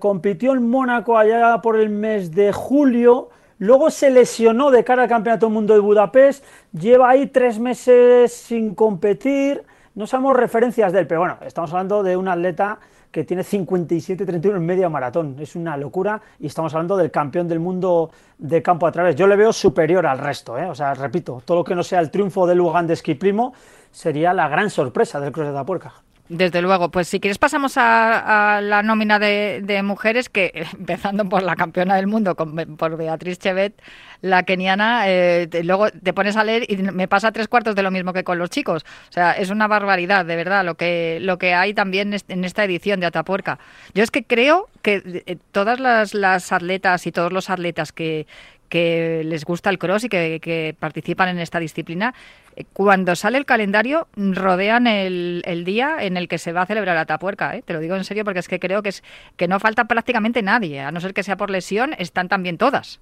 compitió 0.00 0.52
en 0.52 0.68
Mónaco 0.68 1.16
allá 1.16 1.60
por 1.62 1.78
el 1.78 1.88
mes 1.88 2.34
de 2.34 2.52
julio, 2.52 3.30
Luego 3.58 3.90
se 3.90 4.10
lesionó 4.10 4.70
de 4.70 4.82
cara 4.82 5.04
al 5.04 5.08
Campeonato 5.08 5.46
del 5.46 5.54
Mundo 5.54 5.74
de 5.74 5.80
Budapest, 5.80 6.44
lleva 6.72 7.10
ahí 7.10 7.28
tres 7.28 7.58
meses 7.58 8.32
sin 8.32 8.74
competir, 8.74 9.62
no 9.94 10.06
sabemos 10.06 10.36
referencias 10.36 10.92
de 10.92 11.00
él, 11.00 11.06
pero 11.06 11.20
bueno, 11.20 11.38
estamos 11.42 11.70
hablando 11.72 12.02
de 12.02 12.16
un 12.16 12.26
atleta 12.26 12.78
que 13.12 13.22
tiene 13.22 13.44
57-31 13.44 14.56
en 14.56 14.66
media 14.66 14.88
maratón, 14.88 15.36
es 15.38 15.54
una 15.54 15.76
locura 15.76 16.20
y 16.40 16.48
estamos 16.48 16.74
hablando 16.74 16.96
del 16.96 17.12
campeón 17.12 17.46
del 17.46 17.60
mundo 17.60 18.10
de 18.38 18.60
campo 18.60 18.88
a 18.88 18.92
través. 18.92 19.14
Yo 19.14 19.28
le 19.28 19.36
veo 19.36 19.52
superior 19.52 20.04
al 20.04 20.18
resto, 20.18 20.58
¿eh? 20.58 20.66
o 20.66 20.74
sea, 20.74 20.94
repito, 20.94 21.40
todo 21.44 21.58
lo 21.58 21.64
que 21.64 21.76
no 21.76 21.84
sea 21.84 22.00
el 22.00 22.10
triunfo 22.10 22.44
del 22.44 22.60
Uganda 22.60 22.88
de 22.88 22.94
esquí 22.94 23.14
primo 23.14 23.54
sería 23.92 24.34
la 24.34 24.48
gran 24.48 24.68
sorpresa 24.68 25.20
del 25.20 25.30
Cruz 25.30 25.46
de 25.46 25.52
la 25.52 25.64
Puerca. 25.64 26.03
Desde 26.28 26.62
luego, 26.62 26.90
pues 26.90 27.06
si 27.06 27.20
quieres 27.20 27.36
pasamos 27.36 27.74
a, 27.76 28.60
la 28.62 28.82
nómina 28.82 29.18
de, 29.18 29.80
mujeres, 29.84 30.30
que 30.30 30.66
empezando 30.72 31.28
por 31.28 31.42
la 31.42 31.54
campeona 31.54 31.96
del 31.96 32.06
mundo, 32.06 32.34
por 32.34 32.96
Beatriz 32.96 33.38
Chevet, 33.38 33.74
la 34.22 34.42
keniana, 34.44 35.02
eh, 35.06 35.48
luego 35.64 35.90
te 35.90 36.14
pones 36.14 36.36
a 36.36 36.44
leer 36.44 36.64
y 36.66 36.78
me 36.78 37.08
pasa 37.08 37.30
tres 37.30 37.46
cuartos 37.46 37.74
de 37.74 37.82
lo 37.82 37.90
mismo 37.90 38.14
que 38.14 38.24
con 38.24 38.38
los 38.38 38.48
chicos. 38.48 38.86
O 39.10 39.12
sea, 39.12 39.32
es 39.32 39.50
una 39.50 39.66
barbaridad, 39.68 40.24
de 40.24 40.36
verdad, 40.36 40.64
lo 40.64 40.76
que, 40.76 41.18
lo 41.20 41.36
que 41.36 41.52
hay 41.52 41.74
también 41.74 42.16
en 42.28 42.44
esta 42.44 42.64
edición 42.64 43.00
de 43.00 43.06
Atapuerca. 43.06 43.58
Yo 43.92 44.02
es 44.02 44.10
que 44.10 44.24
creo 44.24 44.70
que 44.80 45.22
eh, 45.26 45.36
todas 45.52 45.78
las, 45.78 46.14
las 46.14 46.52
atletas 46.52 47.06
y 47.06 47.12
todos 47.12 47.34
los 47.34 47.50
atletas 47.50 47.92
que, 47.92 48.26
que 48.74 49.22
les 49.24 49.44
gusta 49.44 49.70
el 49.70 49.78
cross 49.78 50.02
y 50.02 50.08
que, 50.08 50.76
participan 50.80 51.28
en 51.28 51.38
esta 51.38 51.60
disciplina, 51.60 52.12
eh, 52.56 52.64
cuando 52.72 53.14
sale 53.14 53.38
el 53.38 53.46
calendario 53.46 54.08
rodean 54.16 54.88
el, 54.88 55.62
día 55.64 55.98
en 56.00 56.16
el 56.16 56.26
que 56.26 56.38
se 56.38 56.52
va 56.52 56.62
a 56.62 56.66
celebrar 56.66 56.96
la 56.96 57.06
tapuerca. 57.06 57.54
¿eh? 57.54 57.62
Te 57.62 57.72
lo 57.72 57.78
digo 57.78 57.94
en 57.94 58.02
serio 58.02 58.24
porque 58.24 58.40
es 58.40 58.48
que 58.48 58.58
creo 58.58 58.82
que, 58.82 58.88
es, 58.88 59.04
que 59.36 59.46
no 59.46 59.60
falta 59.60 59.84
prácticamente 59.84 60.42
nadie, 60.42 60.80
a 60.80 60.90
no 60.90 60.98
ser 60.98 61.14
que 61.14 61.22
sea 61.22 61.36
por 61.36 61.50
lesión, 61.50 61.94
están 61.98 62.28
también 62.28 62.58
todas. 62.58 62.98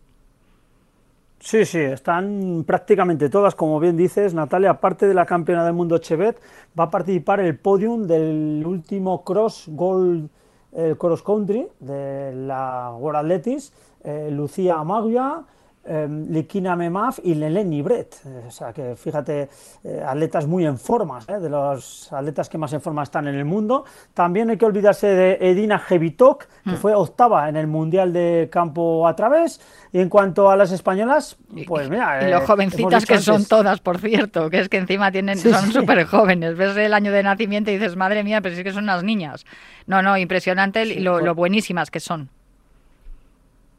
Sí, 1.41 1.65
sí, 1.65 1.79
están 1.79 2.65
prácticamente 2.67 3.31
todas, 3.31 3.55
como 3.55 3.81
bien 3.81 3.97
dices, 3.97 4.35
Natalia, 4.35 4.73
aparte 4.73 5.07
de 5.07 5.15
la 5.15 5.25
campeona 5.25 5.65
del 5.65 5.73
mundo 5.73 5.97
Chevet, 5.97 6.39
va 6.79 6.85
a 6.85 6.91
participar 6.91 7.41
el 7.41 7.57
podium 7.57 8.07
del 8.07 8.63
último 8.67 9.25
cross 9.25 9.65
gold 9.69 10.29
el 10.73 10.97
cross 10.97 11.23
country 11.23 11.67
de 11.81 12.33
la 12.35 12.95
World 12.99 13.21
Athletics, 13.21 13.73
eh, 14.05 14.31
Lucía 14.31 14.77
Amaglia, 14.77 15.43
Likina 15.85 16.77
Memaf 16.77 17.19
y 17.25 17.35
Leleni 17.35 17.83
Brett. 17.83 18.15
Eh, 18.25 18.45
o 18.47 18.51
sea 18.51 18.73
que 18.73 18.95
fíjate, 18.95 19.49
eh, 19.83 20.03
atletas 20.07 20.47
muy 20.47 20.65
en 20.65 20.79
forma, 20.79 21.19
de 21.21 21.51
los 21.51 22.13
atletas 22.13 22.49
que 22.49 22.59
más 22.59 22.73
en 22.73 22.81
forma 22.81 23.03
están 23.03 23.27
en 23.27 23.35
el 23.35 23.45
mundo. 23.45 23.85
También 24.15 24.51
hay 24.51 24.57
que 24.57 24.65
olvidarse 24.65 25.09
de 25.09 25.39
Edina 25.41 25.79
Jevitok, 25.79 26.47
que 26.65 26.71
mm. 26.71 26.77
fue 26.77 26.95
octava 26.95 27.49
en 27.49 27.57
el 27.57 27.67
Mundial 27.67 28.13
de 28.13 28.49
Campo 28.51 29.07
a 29.09 29.17
través. 29.17 29.61
Y 29.93 29.99
en 29.99 30.09
cuanto 30.09 30.51
a 30.51 30.57
las 30.57 30.71
españolas, 30.73 31.37
pues 31.67 31.91
mira. 31.91 32.29
Y, 32.29 32.31
los 32.31 32.45
jovencitas 32.45 33.05
que 33.05 33.19
son 33.19 33.45
todas, 33.45 33.81
por 33.81 33.99
cierto, 33.99 34.51
que 34.51 34.61
es 34.61 34.69
que 34.69 34.79
encima 34.79 35.11
tienen, 35.11 35.37
son 35.39 35.73
súper 35.73 36.05
jóvenes. 36.05 36.57
Ves 36.57 36.77
el 36.77 36.95
año 36.95 37.13
de 37.13 37.23
nacimiento 37.23 37.71
y 37.71 37.75
dices, 37.79 37.97
madre 37.97 38.23
mía, 38.23 38.41
pero 38.41 38.55
sí 38.55 38.63
que 38.63 38.73
son 38.73 38.85
unas 38.85 39.03
niñas. 39.03 39.45
No, 39.87 40.01
no, 40.03 40.17
impresionante 40.17 41.01
lo, 41.01 41.21
lo 41.21 41.35
buenísimas 41.35 41.91
que 41.91 42.01
son. 42.01 42.31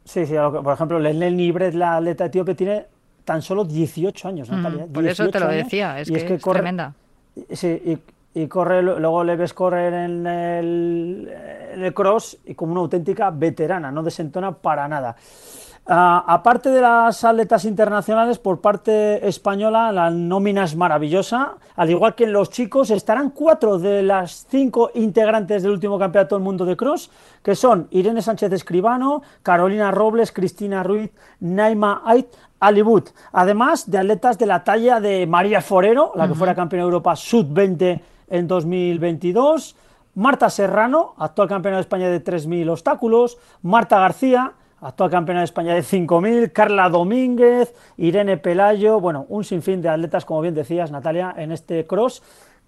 Sí, 0.04 0.26
sí, 0.26 0.34
por 0.34 0.74
ejemplo, 0.74 0.98
Leslie 0.98 1.46
Ibret, 1.46 1.74
la 1.74 1.96
atleta 1.96 2.26
etíope, 2.26 2.54
tiene 2.54 2.86
tan 3.24 3.40
solo 3.40 3.64
18 3.64 4.28
años, 4.28 4.50
Natalia. 4.50 4.86
por 4.86 5.06
eso 5.06 5.28
te 5.30 5.40
lo 5.40 5.48
decía, 5.48 5.98
es, 5.98 6.10
que, 6.10 6.34
es, 6.34 6.42
tremenda. 6.42 6.94
Sí, 7.50 7.98
y, 8.34 8.46
corre, 8.46 8.82
luego 8.82 9.24
le 9.24 9.36
ves 9.36 9.54
correr 9.54 9.94
en 9.94 10.26
el, 10.26 11.32
en 11.72 11.82
el 11.82 11.94
cross 11.94 12.38
y 12.44 12.54
como 12.54 12.72
una 12.72 12.82
auténtica 12.82 13.30
veterana, 13.30 13.90
no 13.90 14.02
desentona 14.02 14.52
para 14.52 14.86
nada. 14.88 15.16
Ah, 15.86 16.24
aparte 16.26 16.70
de 16.70 16.80
las 16.80 17.24
atletas 17.24 17.66
internacionales, 17.66 18.38
por 18.38 18.62
parte 18.62 19.28
española, 19.28 19.92
la 19.92 20.08
nómina 20.08 20.64
es 20.64 20.76
maravillosa. 20.76 21.56
Al 21.76 21.90
igual 21.90 22.14
que 22.14 22.24
en 22.24 22.32
los 22.32 22.48
chicos, 22.48 22.90
estarán 22.90 23.28
cuatro 23.28 23.78
de 23.78 24.02
las 24.02 24.46
cinco 24.48 24.90
integrantes 24.94 25.62
del 25.62 25.72
último 25.72 25.98
campeonato 25.98 26.36
del 26.36 26.42
mundo 26.42 26.64
de 26.64 26.74
cross, 26.74 27.10
que 27.42 27.54
son 27.54 27.86
Irene 27.90 28.22
Sánchez 28.22 28.50
Escribano, 28.52 29.20
Carolina 29.42 29.90
Robles, 29.90 30.32
Cristina 30.32 30.82
Ruiz, 30.82 31.10
Naima 31.40 32.00
Ait, 32.06 32.28
Alibut. 32.60 33.10
Además 33.32 33.90
de 33.90 33.98
atletas 33.98 34.38
de 34.38 34.46
la 34.46 34.64
talla 34.64 35.00
de 35.00 35.26
María 35.26 35.60
Forero, 35.60 36.12
la 36.14 36.26
que 36.26 36.34
fuera 36.34 36.54
campeona 36.54 36.84
de 36.84 36.88
Europa 36.88 37.14
Sub-20 37.14 38.00
en 38.30 38.48
2022. 38.48 39.76
Marta 40.14 40.48
Serrano, 40.48 41.14
actual 41.18 41.48
campeona 41.48 41.76
de 41.76 41.82
España 41.82 42.08
de 42.08 42.24
3.000 42.24 42.70
obstáculos. 42.70 43.36
Marta 43.60 43.98
García, 43.98 44.54
actual 44.84 45.10
campeona 45.10 45.40
de 45.40 45.46
España 45.46 45.74
de 45.74 45.82
5.000, 45.82 46.52
Carla 46.52 46.88
Domínguez, 46.88 47.74
Irene 47.96 48.36
Pelayo, 48.36 49.00
bueno, 49.00 49.26
un 49.28 49.42
sinfín 49.42 49.82
de 49.82 49.88
atletas, 49.88 50.24
como 50.24 50.40
bien 50.40 50.54
decías, 50.54 50.92
Natalia, 50.92 51.34
en 51.36 51.50
este 51.50 51.86
cross 51.86 52.22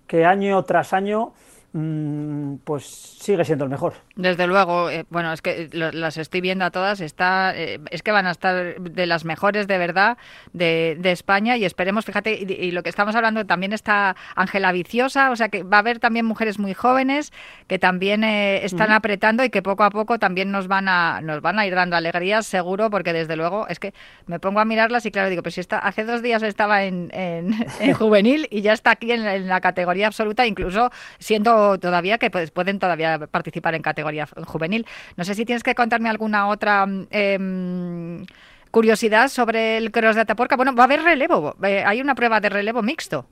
que 0.06 0.24
año 0.24 0.62
tras 0.64 0.92
año 0.92 1.32
Mm, 1.76 2.56
pues 2.64 2.86
sigue 2.86 3.44
siendo 3.44 3.64
el 3.64 3.70
mejor. 3.70 3.92
Desde 4.16 4.46
luego, 4.46 4.88
eh, 4.88 5.04
bueno, 5.10 5.30
es 5.30 5.42
que 5.42 5.68
las 5.72 6.16
estoy 6.16 6.40
viendo 6.40 6.64
a 6.64 6.70
todas, 6.70 7.02
está, 7.02 7.52
eh, 7.54 7.80
es 7.90 8.02
que 8.02 8.12
van 8.12 8.26
a 8.26 8.30
estar 8.30 8.80
de 8.80 9.04
las 9.04 9.26
mejores 9.26 9.66
de 9.66 9.76
verdad 9.76 10.16
de, 10.54 10.96
España 11.04 11.58
y 11.58 11.66
esperemos, 11.66 12.06
fíjate, 12.06 12.32
y, 12.32 12.70
lo 12.70 12.82
que 12.82 12.88
estamos 12.88 13.14
hablando 13.14 13.44
también 13.44 13.74
está 13.74 14.16
Ángela 14.34 14.72
Viciosa, 14.72 15.30
o 15.30 15.36
sea 15.36 15.50
que 15.50 15.64
va 15.64 15.76
a 15.76 15.80
haber 15.80 15.98
también 15.98 16.24
mujeres 16.24 16.58
muy 16.58 16.72
jóvenes 16.72 17.30
que 17.66 17.78
también 17.78 18.24
eh, 18.24 18.64
están 18.64 18.90
apretando 18.90 19.44
y 19.44 19.50
que 19.50 19.60
poco 19.60 19.84
a 19.84 19.90
poco 19.90 20.18
también 20.18 20.50
nos 20.50 20.66
van 20.66 20.88
a 20.88 21.20
nos 21.20 21.42
van 21.42 21.58
a 21.58 21.66
ir 21.66 21.74
dando 21.74 21.94
alegrías, 21.94 22.46
seguro, 22.46 22.88
porque 22.88 23.12
desde 23.12 23.36
luego 23.36 23.68
es 23.68 23.78
que 23.78 23.92
me 24.26 24.40
pongo 24.40 24.60
a 24.60 24.64
mirarlas 24.64 25.04
y 25.04 25.10
claro, 25.10 25.28
digo, 25.28 25.42
pues 25.42 25.56
si 25.56 25.60
está, 25.60 25.78
hace 25.78 26.04
dos 26.04 26.22
días 26.22 26.42
estaba 26.42 26.84
en, 26.84 27.10
en, 27.12 27.92
juvenil 27.92 28.48
y 28.50 28.62
ya 28.62 28.72
está 28.72 28.92
aquí 28.92 29.12
en, 29.12 29.26
en 29.26 29.46
la 29.46 29.60
categoría 29.60 30.06
absoluta, 30.06 30.46
incluso 30.46 30.90
siendo 31.18 31.78
todavía 31.78 32.16
que 32.16 32.30
pues, 32.30 32.50
pueden 32.50 32.78
todavía 32.78 33.18
participar 33.18 33.74
en 33.74 33.82
categoría 33.82 34.05
juvenil. 34.46 34.86
No 35.16 35.24
sé 35.24 35.34
si 35.34 35.44
tienes 35.44 35.62
que 35.62 35.74
contarme 35.74 36.08
alguna 36.08 36.48
otra 36.48 36.86
em, 37.10 38.24
curiosidad 38.70 39.28
sobre 39.28 39.76
el 39.76 39.90
cross 39.90 40.16
de 40.16 40.22
Atapuerca. 40.22 40.56
Bueno, 40.56 40.74
va 40.74 40.84
a 40.84 40.86
haber 40.86 41.02
relevo. 41.02 41.56
Eh, 41.62 41.82
hay 41.84 42.00
una 42.00 42.14
prueba 42.14 42.40
de 42.40 42.48
relevo 42.48 42.82
mixto. 42.82 43.26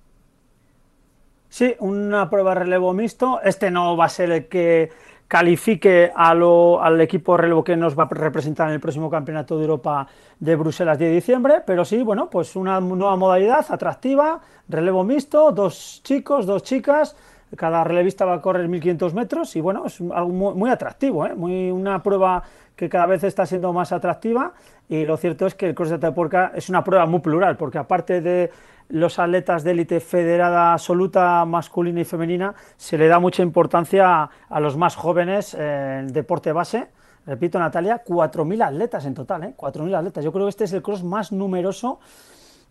Sí, 1.48 1.74
una 1.78 2.28
prueba 2.28 2.54
de 2.54 2.60
relevo 2.60 2.92
mixto. 2.92 3.40
Este 3.42 3.70
no 3.70 3.96
va 3.96 4.06
a 4.06 4.08
ser 4.08 4.30
el 4.30 4.48
que 4.48 4.90
califique 5.28 6.12
al 6.14 7.00
equipo 7.00 7.36
relevo 7.36 7.64
que 7.64 7.76
nos 7.76 7.98
va 7.98 8.04
a 8.04 8.08
representar 8.08 8.68
en 8.68 8.74
el 8.74 8.80
próximo 8.80 9.10
Campeonato 9.10 9.56
de 9.56 9.62
Europa 9.62 10.06
de 10.38 10.56
Bruselas 10.56 10.98
10 10.98 11.10
de 11.10 11.14
diciembre, 11.14 11.62
pero 11.66 11.84
sí, 11.84 12.02
bueno, 12.02 12.28
pues 12.28 12.56
una 12.56 12.80
nueva 12.80 13.16
modalidad 13.16 13.64
atractiva, 13.68 14.40
relevo 14.68 15.02
mixto, 15.04 15.50
dos 15.52 16.02
chicos, 16.04 16.46
dos 16.46 16.62
chicas, 16.62 17.16
cada 17.56 17.84
relevista 17.84 18.24
va 18.24 18.34
a 18.34 18.40
correr 18.40 18.68
1500 18.68 19.14
metros 19.14 19.56
y 19.56 19.60
bueno, 19.60 19.86
es 19.86 20.00
algo 20.00 20.30
muy, 20.30 20.70
atractivo, 20.70 21.26
¿eh? 21.26 21.34
muy, 21.34 21.70
una 21.70 22.02
prueba 22.02 22.42
que 22.76 22.88
cada 22.88 23.06
vez 23.06 23.24
está 23.24 23.46
siendo 23.46 23.72
más 23.72 23.92
atractiva 23.92 24.52
y 24.88 25.04
lo 25.04 25.16
cierto 25.16 25.46
es 25.46 25.54
que 25.54 25.68
el 25.68 25.74
cross 25.74 25.90
de 25.90 25.96
Atapuerca 25.96 26.52
es 26.54 26.68
una 26.68 26.82
prueba 26.82 27.06
muy 27.06 27.20
plural 27.20 27.56
porque 27.56 27.78
aparte 27.78 28.20
de 28.20 28.50
los 28.88 29.18
atletas 29.18 29.64
de 29.64 29.70
élite 29.70 30.00
federada 30.00 30.72
absoluta 30.72 31.44
masculina 31.44 32.00
y 32.00 32.04
femenina 32.04 32.54
se 32.76 32.98
le 32.98 33.08
da 33.08 33.18
mucha 33.18 33.42
importancia 33.42 34.30
a, 34.48 34.60
los 34.60 34.76
más 34.76 34.96
jóvenes 34.96 35.54
en 35.54 36.08
deporte 36.08 36.52
base. 36.52 36.88
Repito, 37.26 37.58
Natalia, 37.58 38.04
4.000 38.04 38.66
atletas 38.66 39.06
en 39.06 39.14
total, 39.14 39.44
¿eh? 39.44 39.54
4.000 39.56 39.96
atletas. 39.96 40.22
Yo 40.22 40.30
creo 40.30 40.44
que 40.44 40.50
este 40.50 40.64
es 40.64 40.72
el 40.74 40.82
cross 40.82 41.02
más 41.02 41.32
numeroso 41.32 41.98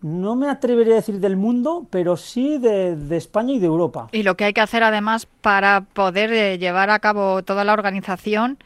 no 0.04 0.36
me 0.36 0.50
atrevería 0.50 0.94
a 0.94 0.96
decir 0.98 1.20
del 1.20 1.38
mundo, 1.38 1.88
pero 1.90 2.18
sí 2.18 2.58
de, 2.58 2.98
España 3.16 3.54
y 3.54 3.60
de 3.60 3.68
Europa. 3.68 4.10
Y 4.12 4.24
lo 4.24 4.36
que 4.36 4.44
hay 4.44 4.54
que 4.54 4.62
hacer 4.62 4.84
además 4.84 5.28
para 5.42 5.82
poder 5.82 6.32
eh, 6.34 6.58
llevar 6.60 6.90
a 6.90 7.00
cabo 7.00 7.42
toda 7.42 7.64
la 7.64 7.74
organización 7.74 8.58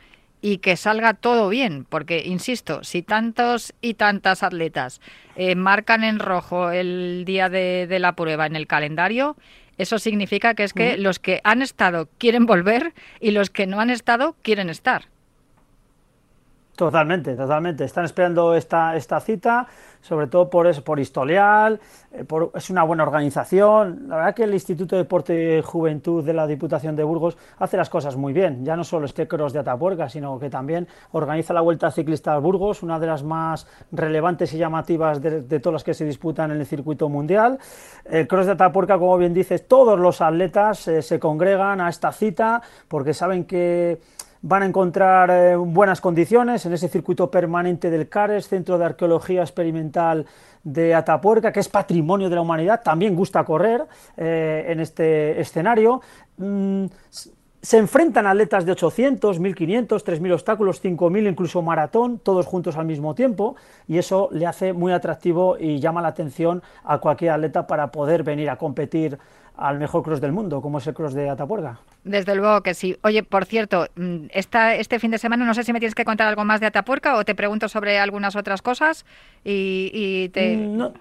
y 0.42 0.58
que 0.58 0.76
salga 0.76 1.14
todo 1.14 1.50
bien, 1.50 1.86
porque, 1.88 2.24
insisto, 2.26 2.84
si 2.84 3.04
tantos 3.04 3.74
y 3.82 3.94
tantas 3.94 4.44
atletas 4.44 5.00
eh, 5.36 5.56
marcan 5.56 6.04
en 6.04 6.20
rojo 6.20 6.72
el 6.72 7.24
día 7.26 7.50
de, 7.50 7.88
la 8.00 8.14
prueba 8.14 8.46
en 8.46 8.56
el 8.56 8.68
calendario, 8.68 9.36
eso 9.78 10.00
significa 10.00 10.56
que 10.56 10.64
es 10.64 10.74
que 10.74 10.98
los 10.98 11.20
que 11.20 11.40
han 11.44 11.62
estado 11.62 12.08
quieren 12.18 12.48
volver 12.48 12.94
y 13.20 13.32
los 13.32 13.52
que 13.52 13.68
no 13.68 13.80
han 13.80 13.92
estado 13.92 14.36
quieren 14.42 14.70
estar. 14.70 15.06
Totalmente, 16.76 17.36
totalmente. 17.36 17.84
Están 17.84 18.06
esperando 18.06 18.54
esta, 18.54 18.96
esta 18.96 19.20
cita, 19.20 19.68
sobre 20.08 20.28
todo 20.28 20.50
por 20.50 20.68
eso, 20.68 20.84
por 20.84 21.00
historial, 21.00 21.82
eh, 22.14 22.26
es 22.56 22.70
una 22.70 22.84
buena 22.84 23.04
organización. 23.04 24.06
La 24.08 24.16
verdad 24.16 24.36
que 24.36 24.44
el 24.44 24.54
Instituto 24.54 24.96
de 24.96 25.04
Deporte 25.04 25.58
y 25.58 25.62
Juventud 25.62 26.24
de 26.24 26.34
la 26.34 26.48
Diputación 26.48 26.96
de 26.96 27.04
Burgos 27.04 27.38
hace 27.60 27.76
las 27.76 27.90
cosas 27.90 28.16
muy 28.16 28.32
bien. 28.32 28.64
Ya 28.64 28.78
no 28.78 28.86
solo 28.86 29.06
este 29.06 29.28
cross 29.28 29.52
de 29.52 29.60
Atapuerca, 29.60 30.08
sino 30.08 30.40
que 30.40 30.50
también 30.50 30.88
organiza 31.12 31.54
la 31.54 31.60
Vuelta 31.60 31.92
Ciclista 31.92 32.34
a 32.34 32.38
Burgos, 32.40 32.84
una 32.84 33.00
de 33.00 33.08
las 33.08 33.24
más 33.24 33.68
relevantes 33.92 34.54
y 34.54 34.58
llamativas 34.58 35.22
de, 35.22 35.60
todas 35.60 35.74
las 35.74 35.84
que 35.84 35.94
se 35.94 36.06
disputan 36.06 36.52
en 36.52 36.62
el 36.62 36.66
circuito 36.66 37.10
mundial. 37.10 37.60
El 38.06 38.28
cross 38.28 38.46
de 38.46 38.54
Atapuerca, 38.54 38.98
como 38.98 39.18
bien 39.18 39.34
dices, 39.34 39.68
todos 39.68 40.00
los 40.00 40.22
atletas 40.22 40.88
eh, 40.88 41.02
se 41.02 41.20
congregan 41.20 41.82
a 41.82 41.90
esta 41.90 42.14
cita 42.14 42.62
porque 42.88 43.14
saben 43.14 43.44
que 43.44 44.00
van 44.42 44.64
a 44.64 44.66
encontrar 44.66 45.30
eh, 45.30 45.56
buenas 45.56 46.02
condiciones 46.02 46.66
en 46.66 46.74
ese 46.74 46.88
circuito 46.88 47.30
permanente 47.32 47.90
del 47.90 48.10
CARES, 48.10 48.48
Centro 48.48 48.78
de 48.78 48.86
Arqueología 48.86 49.42
Experimental 49.42 50.26
de 50.64 50.94
Atapuerca, 50.94 51.52
que 51.52 51.60
es 51.60 51.70
patrimonio 51.70 52.30
de 52.30 52.36
la 52.36 52.42
humanidad, 52.42 52.82
también 52.84 53.16
gusta 53.16 53.44
correr 53.44 53.86
eh, 54.18 54.66
en 54.68 54.80
este 54.80 55.40
escenario. 55.40 56.02
Mm, 56.38 56.86
se 57.62 57.78
enfrentan 57.78 58.28
atletas 58.28 58.66
de 58.66 58.72
800, 58.72 59.40
1500, 59.40 60.04
3000 60.04 60.32
obstáculos, 60.32 60.80
5000, 60.80 61.28
incluso 61.28 61.62
maratón, 61.62 62.20
todos 62.20 62.46
juntos 62.46 62.78
al 62.78 62.86
mismo 62.86 63.16
tiempo, 63.16 63.56
y 63.88 63.98
eso 63.98 64.30
le 64.32 64.46
hace 64.46 64.74
muy 64.74 64.94
atractivo 64.94 65.58
y 65.60 65.80
llama 65.80 66.02
la 66.02 66.10
atención 66.10 66.62
a 66.84 67.00
cualquier 67.00 67.32
atleta 67.32 67.66
para 67.66 67.92
poder 67.92 68.24
venir 68.24 68.50
a 68.50 68.58
competir 68.58 69.18
al 69.58 69.80
mejor 69.80 70.04
cross 70.04 70.22
del 70.22 70.32
mundo, 70.32 70.62
como 70.62 70.78
es 70.78 70.88
el 70.88 70.94
cross 70.94 71.14
de 71.14 71.30
Atapuerca. 71.30 71.80
Desde 72.04 72.36
luego 72.36 72.62
que 72.62 72.74
sí. 72.74 72.98
Oye, 73.04 73.24
por 73.24 73.46
cierto, 73.46 73.88
mm, 73.96 74.28
esta, 74.30 74.76
este 74.76 75.00
fin 75.00 75.12
de 75.12 75.18
semana 75.18 75.46
no 75.46 75.54
sé 75.54 75.64
si 75.64 75.74
me 75.74 75.80
tienes 75.80 75.96
que 75.96 76.06
contar 76.06 76.28
algo 76.28 76.46
más 76.46 76.60
de 76.60 76.68
Atapuerca 76.68 77.16
o 77.16 77.26
te 77.26 77.36
pregunto 77.36 77.68
sobre 77.68 78.00
algunas 78.00 78.36
otras 78.36 78.62
cosas 78.62 79.06
y, 79.44 80.30
te... 80.30 80.56
Mm, 80.58 80.78
no. 80.78 80.94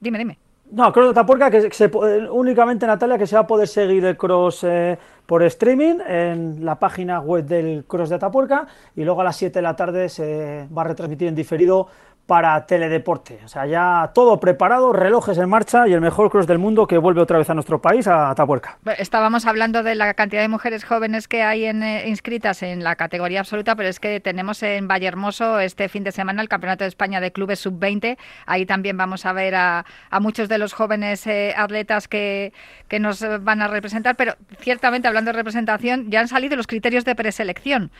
Dime, 0.00 0.18
dime. 0.18 0.38
No, 0.72 0.90
Cross 0.90 1.08
de 1.08 1.10
Atapuerca, 1.10 1.50
que 1.50 1.70
se, 1.70 1.90
únicamente 2.30 2.86
Natalia, 2.86 3.18
que 3.18 3.26
se 3.26 3.36
va 3.36 3.42
a 3.42 3.46
poder 3.46 3.68
seguir 3.68 4.06
el 4.06 4.16
cross 4.16 4.64
eh, 4.64 4.98
por 5.26 5.42
streaming 5.42 5.96
en 6.08 6.64
la 6.64 6.78
página 6.78 7.20
web 7.20 7.44
del 7.44 7.84
Cross 7.86 8.08
de 8.08 8.14
Atapuerca 8.14 8.66
y 8.96 9.04
luego 9.04 9.20
a 9.20 9.24
las 9.24 9.36
7 9.36 9.58
de 9.58 9.62
la 9.62 9.76
tarde 9.76 10.08
se 10.08 10.66
va 10.74 10.80
a 10.80 10.84
retransmitir 10.86 11.28
en 11.28 11.34
diferido 11.34 11.88
para 12.26 12.66
teledeporte. 12.66 13.40
O 13.44 13.48
sea, 13.48 13.66
ya 13.66 14.12
todo 14.14 14.38
preparado, 14.38 14.92
relojes 14.92 15.38
en 15.38 15.48
marcha 15.48 15.88
y 15.88 15.92
el 15.92 16.00
mejor 16.00 16.30
cross 16.30 16.46
del 16.46 16.58
mundo 16.58 16.86
que 16.86 16.96
vuelve 16.96 17.20
otra 17.20 17.38
vez 17.38 17.50
a 17.50 17.54
nuestro 17.54 17.82
país, 17.82 18.06
a 18.06 18.30
Atapuerca. 18.30 18.78
Estábamos 18.98 19.46
hablando 19.46 19.82
de 19.82 19.96
la 19.96 20.14
cantidad 20.14 20.40
de 20.40 20.48
mujeres 20.48 20.84
jóvenes 20.84 21.26
que 21.26 21.42
hay 21.42 21.64
eh, 21.64 22.04
inscritas 22.08 22.62
en 22.62 22.84
la 22.84 22.94
categoría 22.96 23.40
absoluta, 23.40 23.74
pero 23.74 23.88
es 23.88 23.98
que 23.98 24.20
tenemos 24.20 24.62
en 24.62 24.86
Vallehermoso 24.86 25.58
este 25.58 25.88
fin 25.88 26.04
de 26.04 26.12
semana 26.12 26.42
el 26.42 26.48
Campeonato 26.48 26.84
de 26.84 26.88
España 26.88 27.20
de 27.20 27.32
Clubes 27.32 27.58
Sub-20. 27.60 28.16
Ahí 28.46 28.66
también 28.66 28.96
vamos 28.96 29.26
a 29.26 29.32
ver 29.32 29.54
a, 29.56 29.84
muchos 30.20 30.48
de 30.48 30.58
los 30.58 30.72
jóvenes 30.72 31.26
eh, 31.26 31.52
atletas 31.56 32.06
que, 32.06 32.52
que 32.86 33.00
nos 33.00 33.24
van 33.42 33.62
a 33.62 33.68
representar, 33.68 34.14
pero 34.14 34.34
ciertamente 34.60 35.08
hablando 35.08 35.30
de 35.30 35.36
representación, 35.36 36.10
ya 36.10 36.20
han 36.20 36.28
salido 36.28 36.56
los 36.56 36.68
criterios 36.68 37.04
de 37.04 37.16
preselección 37.16 37.90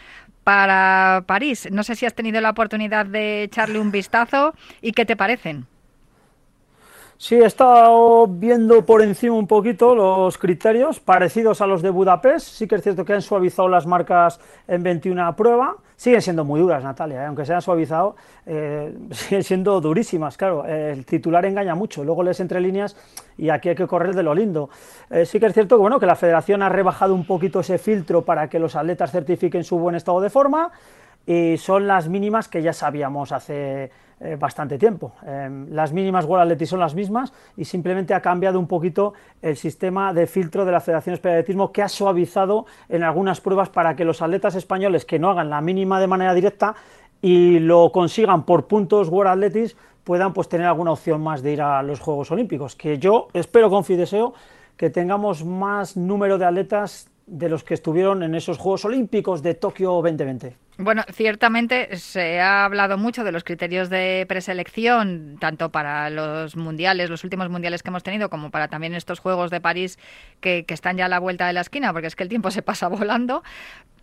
para 0.44 1.24
París. 1.26 1.68
No 1.72 1.82
sé 1.82 1.96
si 1.96 2.06
has 2.06 2.14
tenido 2.14 2.40
la 2.40 2.50
oportunidad 2.50 3.06
de 3.06 3.44
echarle 3.44 3.78
un 3.78 3.90
vistazo 3.90 4.11
y 4.80 4.92
qué 4.92 5.04
te 5.04 5.16
parecen. 5.16 5.66
Sí, 7.22 7.36
he 7.36 7.44
estado 7.44 8.26
viendo 8.26 8.84
por 8.84 9.00
encima 9.00 9.36
un 9.36 9.46
poquito 9.46 9.94
los 9.94 10.38
criterios 10.38 10.98
parecidos 10.98 11.60
a 11.60 11.68
los 11.68 11.80
de 11.80 11.90
Budapest. 11.90 12.48
Sí 12.48 12.66
que 12.66 12.74
es 12.74 12.82
cierto 12.82 13.04
que 13.04 13.12
han 13.12 13.22
suavizado 13.22 13.68
las 13.68 13.86
marcas 13.86 14.40
en 14.66 14.82
21 14.82 15.36
prueba. 15.36 15.76
Siguen 15.94 16.20
siendo 16.20 16.44
muy 16.44 16.58
duras, 16.58 16.82
Natalia, 16.82 17.22
¿eh? 17.22 17.26
aunque 17.26 17.46
se 17.46 17.54
han 17.54 17.62
suavizado, 17.62 18.16
eh, 18.44 18.92
siguen 19.12 19.44
siendo 19.44 19.80
durísimas. 19.80 20.36
Claro, 20.36 20.66
el 20.66 21.06
titular 21.06 21.44
engaña 21.46 21.76
mucho. 21.76 22.02
Luego 22.02 22.24
lees 22.24 22.40
entre 22.40 22.60
líneas 22.60 22.96
y 23.38 23.50
aquí 23.50 23.68
hay 23.68 23.76
que 23.76 23.86
correr 23.86 24.16
de 24.16 24.24
lo 24.24 24.34
lindo. 24.34 24.68
Eh, 25.08 25.24
sí 25.24 25.38
que 25.38 25.46
es 25.46 25.54
cierto 25.54 25.76
que, 25.76 25.80
bueno, 25.82 26.00
que 26.00 26.06
la 26.06 26.16
federación 26.16 26.60
ha 26.62 26.70
rebajado 26.70 27.14
un 27.14 27.24
poquito 27.24 27.60
ese 27.60 27.78
filtro 27.78 28.24
para 28.24 28.48
que 28.48 28.58
los 28.58 28.74
atletas 28.74 29.12
certifiquen 29.12 29.62
su 29.62 29.78
buen 29.78 29.94
estado 29.94 30.20
de 30.20 30.28
forma 30.28 30.72
y 31.26 31.56
son 31.56 31.86
las 31.86 32.08
mínimas 32.08 32.48
que 32.48 32.62
ya 32.62 32.72
sabíamos 32.72 33.32
hace 33.32 33.90
eh, 34.20 34.36
bastante 34.38 34.78
tiempo. 34.78 35.12
Em, 35.26 35.68
las 35.70 35.92
mínimas 35.92 36.24
World 36.26 36.42
Athletics 36.42 36.70
son 36.70 36.78
las 36.78 36.94
mismas 36.94 37.32
y 37.56 37.64
simplemente 37.64 38.14
ha 38.14 38.20
cambiado 38.20 38.58
un 38.60 38.68
poquito 38.68 39.14
el 39.40 39.56
sistema 39.56 40.12
de 40.12 40.28
filtro 40.28 40.64
de 40.64 40.70
la 40.70 40.80
Federación 40.80 41.14
Española 41.14 41.36
de 41.36 41.40
Atletismo 41.40 41.72
que 41.72 41.82
ha 41.82 41.88
suavizado 41.88 42.66
en 42.88 43.02
algunas 43.02 43.40
pruebas 43.40 43.68
para 43.68 43.96
que 43.96 44.04
los 44.04 44.22
atletas 44.22 44.54
españoles 44.54 45.04
que 45.04 45.18
no 45.18 45.30
hagan 45.30 45.50
la 45.50 45.60
mínima 45.60 46.00
de 46.00 46.06
manera 46.06 46.34
directa 46.34 46.76
y 47.20 47.58
lo 47.58 47.90
consigan 47.90 48.44
por 48.44 48.66
puntos 48.66 49.08
World 49.08 49.32
Athletics 49.32 49.76
puedan 50.04 50.32
pues 50.32 50.48
tener 50.48 50.66
alguna 50.66 50.92
opción 50.92 51.20
más 51.20 51.42
de 51.42 51.52
ir 51.52 51.62
a 51.62 51.82
los 51.82 52.00
Juegos 52.00 52.30
Olímpicos, 52.30 52.76
que 52.76 52.98
yo 52.98 53.28
espero 53.32 53.70
con 53.70 53.84
deseo 53.84 54.34
que 54.76 54.90
tengamos 54.90 55.44
más 55.44 55.96
número 55.96 56.38
de 56.38 56.44
atletas 56.44 57.08
de 57.26 57.48
los 57.48 57.64
que 57.64 57.74
estuvieron 57.74 58.22
en 58.22 58.34
esos 58.34 58.58
Juegos 58.58 58.84
Olímpicos 58.84 59.42
de 59.42 59.54
Tokio 59.54 59.92
2020. 59.92 60.56
Bueno, 60.78 61.04
ciertamente 61.12 61.98
se 61.98 62.40
ha 62.40 62.64
hablado 62.64 62.96
mucho 62.96 63.24
de 63.24 63.32
los 63.32 63.44
criterios 63.44 63.90
de 63.90 64.24
preselección, 64.26 65.36
tanto 65.38 65.70
para 65.70 66.08
los 66.08 66.56
mundiales, 66.56 67.10
los 67.10 67.24
últimos 67.24 67.50
mundiales 67.50 67.82
que 67.82 67.90
hemos 67.90 68.02
tenido, 68.02 68.30
como 68.30 68.50
para 68.50 68.68
también 68.68 68.94
estos 68.94 69.18
Juegos 69.18 69.50
de 69.50 69.60
París 69.60 69.98
que, 70.40 70.64
que 70.64 70.72
están 70.72 70.96
ya 70.96 71.06
a 71.06 71.08
la 71.08 71.18
vuelta 71.18 71.46
de 71.46 71.52
la 71.52 71.60
esquina, 71.60 71.92
porque 71.92 72.06
es 72.06 72.16
que 72.16 72.22
el 72.22 72.30
tiempo 72.30 72.50
se 72.50 72.62
pasa 72.62 72.88
volando. 72.88 73.42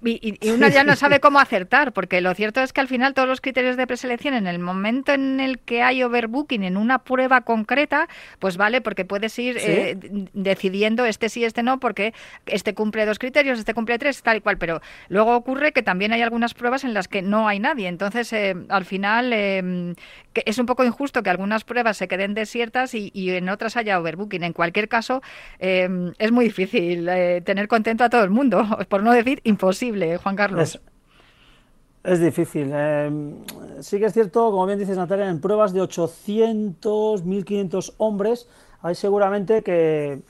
Y, 0.01 0.37
y, 0.41 0.51
uno 0.51 0.69
ya 0.69 0.85
no 0.85 0.95
sabe 0.95 1.19
cómo 1.19 1.39
acertar, 1.39 1.91
porque 1.91 2.21
lo 2.21 2.33
cierto 2.33 2.61
es 2.61 2.71
que 2.71 2.79
al 2.79 2.87
final 2.87 3.13
todos 3.13 3.27
los 3.27 3.41
criterios 3.41 3.75
de 3.75 3.85
preselección, 3.85 4.33
en 4.33 4.47
el 4.47 4.57
momento 4.57 5.11
en 5.11 5.41
el 5.41 5.59
que 5.59 5.81
hay 5.81 6.03
overbooking 6.03 6.63
en 6.63 6.77
una 6.77 6.99
prueba 6.99 7.41
concreta, 7.41 8.07
pues 8.39 8.55
vale, 8.55 8.79
porque 8.79 9.03
puedes 9.03 9.37
ir 9.37 9.57
eh, 9.59 9.97
decidiendo 10.33 11.05
este 11.05 11.27
sí, 11.27 11.43
este 11.43 11.63
no, 11.63 11.81
porque 11.81 12.13
este 12.45 12.73
cumple 12.73 13.05
dos 13.05 13.19
criterios, 13.19 13.59
este 13.59 13.73
cumple 13.73 13.99
tres, 13.99 14.23
tal 14.23 14.37
y 14.37 14.41
cual. 14.41 14.57
Pero 14.57 14.81
luego 15.09 15.35
ocurre 15.35 15.73
que 15.73 15.83
también 15.83 16.13
hay 16.13 16.21
algunas 16.21 16.53
pruebas 16.59 16.83
en 16.83 16.93
las 16.93 17.07
que 17.07 17.23
no 17.23 17.47
hay 17.47 17.59
nadie. 17.59 17.87
Entonces, 17.87 18.31
eh, 18.33 18.55
al 18.69 18.85
final, 18.85 19.33
eh, 19.33 19.95
es 20.45 20.59
un 20.59 20.67
poco 20.67 20.83
injusto 20.83 21.23
que 21.23 21.31
algunas 21.31 21.63
pruebas 21.63 21.97
se 21.97 22.07
queden 22.07 22.35
desiertas 22.35 22.93
y, 22.93 23.11
en 23.15 23.49
otras 23.49 23.75
haya 23.75 23.99
overbooking. 23.99 24.43
En 24.43 24.53
cualquier 24.53 24.87
caso, 24.87 25.23
es 25.59 26.31
muy 26.31 26.45
difícil 26.45 27.09
tener 27.43 27.67
contento 27.67 28.03
a 28.03 28.09
todo 28.09 28.23
el 28.23 28.29
mundo, 28.29 28.63
por 28.89 29.01
no 29.01 29.11
decir 29.11 29.41
imposible. 29.43 30.17
Juan 30.17 30.35
Carlos. 30.35 30.79
Es, 32.03 32.19
difícil. 32.19 32.71
Eh, 32.73 33.11
sí 33.81 33.99
que 33.99 34.05
es 34.05 34.13
cierto, 34.13 34.51
como 34.51 34.65
bien 34.65 34.79
dices 34.79 34.97
Natalia, 34.97 35.29
en 35.29 35.41
pruebas 35.41 35.73
de 35.73 35.81
800, 35.81 37.25
1500 37.25 37.95
hombres, 37.97 38.47
hay 38.81 38.95
seguramente 38.95 39.61
que 39.63 40.21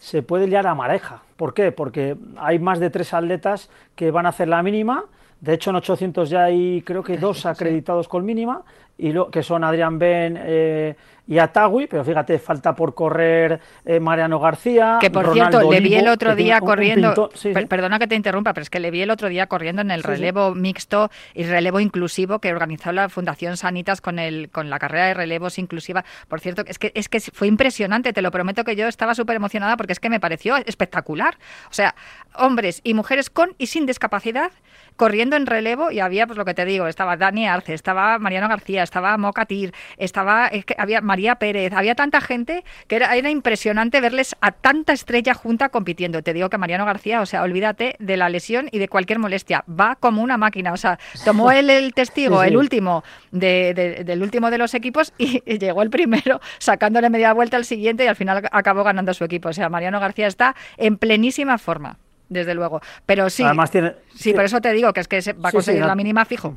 se 0.00 0.22
puede 0.22 0.46
liar 0.46 0.66
a 0.66 0.74
mareja. 0.74 1.22
¿Por 1.36 1.54
qué? 1.54 1.70
Porque 1.70 2.16
hay 2.36 2.58
más 2.58 2.80
de 2.80 2.90
tres 2.90 3.12
atletas 3.14 3.70
que 3.94 4.10
van 4.10 4.26
a 4.26 4.30
hacer 4.30 4.48
la 4.48 4.62
mínima. 4.62 5.04
De 5.42 5.54
hecho, 5.54 5.70
en 5.70 5.76
800 5.76 6.30
ya 6.30 6.44
hay 6.44 6.82
creo 6.82 7.02
que 7.02 7.18
dos 7.18 7.46
acreditados 7.46 8.06
con 8.06 8.24
mínima, 8.24 8.62
y 8.96 9.12
lo, 9.12 9.28
que 9.28 9.42
son 9.42 9.64
Adrián 9.64 9.98
Ben, 9.98 10.38
eh, 10.40 10.94
y 11.26 11.38
a 11.38 11.48
Tagui, 11.48 11.86
pero 11.86 12.04
fíjate, 12.04 12.38
falta 12.38 12.74
por 12.74 12.94
correr 12.94 13.60
eh, 13.84 13.98
Mariano 13.98 14.38
García. 14.38 14.98
Que 15.00 15.10
por 15.10 15.32
cierto, 15.32 15.70
le 15.70 15.80
vi 15.80 15.94
el 15.94 16.08
otro 16.08 16.36
día 16.36 16.60
corriendo. 16.60 17.30
Perdona 17.68 17.98
que 17.98 18.06
te 18.06 18.14
interrumpa, 18.14 18.52
pero 18.52 18.62
es 18.62 18.70
que 18.70 18.80
le 18.80 18.90
vi 18.90 19.02
el 19.02 19.10
otro 19.10 19.28
día 19.28 19.46
corriendo 19.46 19.82
en 19.82 19.90
el 19.90 20.02
relevo 20.02 20.54
mixto 20.54 21.10
y 21.34 21.44
relevo 21.44 21.80
inclusivo 21.80 22.38
que 22.38 22.52
organizó 22.52 22.92
la 22.92 23.08
Fundación 23.08 23.56
Sanitas 23.56 24.00
con 24.00 24.18
el 24.18 24.50
con 24.50 24.68
la 24.68 24.78
carrera 24.78 25.06
de 25.06 25.14
relevos 25.14 25.58
inclusiva. 25.58 26.04
Por 26.28 26.40
cierto, 26.40 26.62
es 26.66 26.78
que 26.78 26.92
es 26.94 27.08
que 27.08 27.20
fue 27.20 27.48
impresionante, 27.48 28.12
te 28.12 28.22
lo 28.22 28.30
prometo 28.30 28.62
que 28.64 28.76
yo 28.76 28.86
estaba 28.88 29.14
súper 29.14 29.36
emocionada 29.36 29.76
porque 29.76 29.92
es 29.92 30.00
que 30.00 30.10
me 30.10 30.20
pareció 30.20 30.56
espectacular. 30.56 31.38
O 31.70 31.74
sea, 31.74 31.94
hombres 32.34 32.80
y 32.84 32.94
mujeres 32.94 33.30
con 33.30 33.54
y 33.58 33.66
sin 33.66 33.86
discapacidad 33.86 34.50
corriendo 34.96 35.36
en 35.36 35.46
relevo 35.46 35.90
y 35.90 36.00
había, 36.00 36.26
pues 36.26 36.38
lo 36.38 36.44
que 36.44 36.54
te 36.54 36.64
digo, 36.64 36.86
estaba 36.86 37.16
Dani 37.16 37.46
Arce, 37.46 37.74
estaba 37.74 38.18
Mariano 38.18 38.48
García, 38.48 38.82
estaba 38.82 39.16
Mocatir, 39.16 39.72
estaba, 39.96 40.46
es 40.48 40.64
que 40.64 40.74
había 40.78 41.00
María 41.00 41.36
Pérez, 41.36 41.72
había 41.72 41.94
tanta 41.94 42.20
gente 42.20 42.64
que 42.86 42.96
era, 42.96 43.14
era 43.16 43.30
impresionante 43.30 44.00
verles 44.00 44.36
a 44.40 44.52
tanta 44.52 44.92
estrella 44.92 45.34
junta 45.34 45.68
compitiendo. 45.68 46.22
Te 46.22 46.32
digo 46.32 46.50
que 46.50 46.58
Mariano 46.58 46.84
García, 46.84 47.20
o 47.20 47.26
sea, 47.26 47.42
olvídate 47.42 47.96
de 47.98 48.16
la 48.16 48.28
lesión 48.28 48.68
y 48.70 48.78
de 48.78 48.88
cualquier 48.88 49.18
molestia, 49.18 49.64
va 49.68 49.96
como 49.96 50.22
una 50.22 50.36
máquina, 50.36 50.72
o 50.72 50.76
sea, 50.76 50.98
tomó 51.24 51.50
él 51.50 51.70
el 51.70 51.94
testigo, 51.94 52.42
el 52.42 52.56
último 52.56 53.04
de, 53.30 54.02
del 54.04 54.22
último 54.22 54.50
de 54.50 54.58
los 54.58 54.74
equipos 54.74 55.12
y, 55.18 55.40
llegó 55.62 55.82
el 55.82 55.90
primero 55.90 56.40
sacándole 56.58 57.08
media 57.10 57.32
vuelta 57.32 57.56
al 57.56 57.64
siguiente 57.64 58.04
y 58.04 58.08
al 58.08 58.16
final 58.16 58.48
acabó 58.50 58.82
ganando 58.84 59.14
su 59.14 59.24
equipo. 59.24 59.50
O 59.50 59.52
sea, 59.52 59.68
Mariano 59.68 60.00
García 60.00 60.26
está 60.26 60.56
en 60.76 60.96
plenísima 60.96 61.58
forma 61.58 61.98
desde 62.32 62.54
luego. 62.54 62.80
Pero 63.06 63.30
sí, 63.30 63.42
Además 63.42 63.70
tiene, 63.70 63.94
sí, 64.14 64.32
por 64.32 64.44
eso 64.44 64.60
te 64.60 64.72
digo 64.72 64.92
que 64.92 65.00
es 65.00 65.08
que 65.08 65.20
va 65.34 65.50
a 65.50 65.52
conseguir 65.52 65.84
la 65.84 65.94
mínima 65.94 66.24
fijo. 66.24 66.54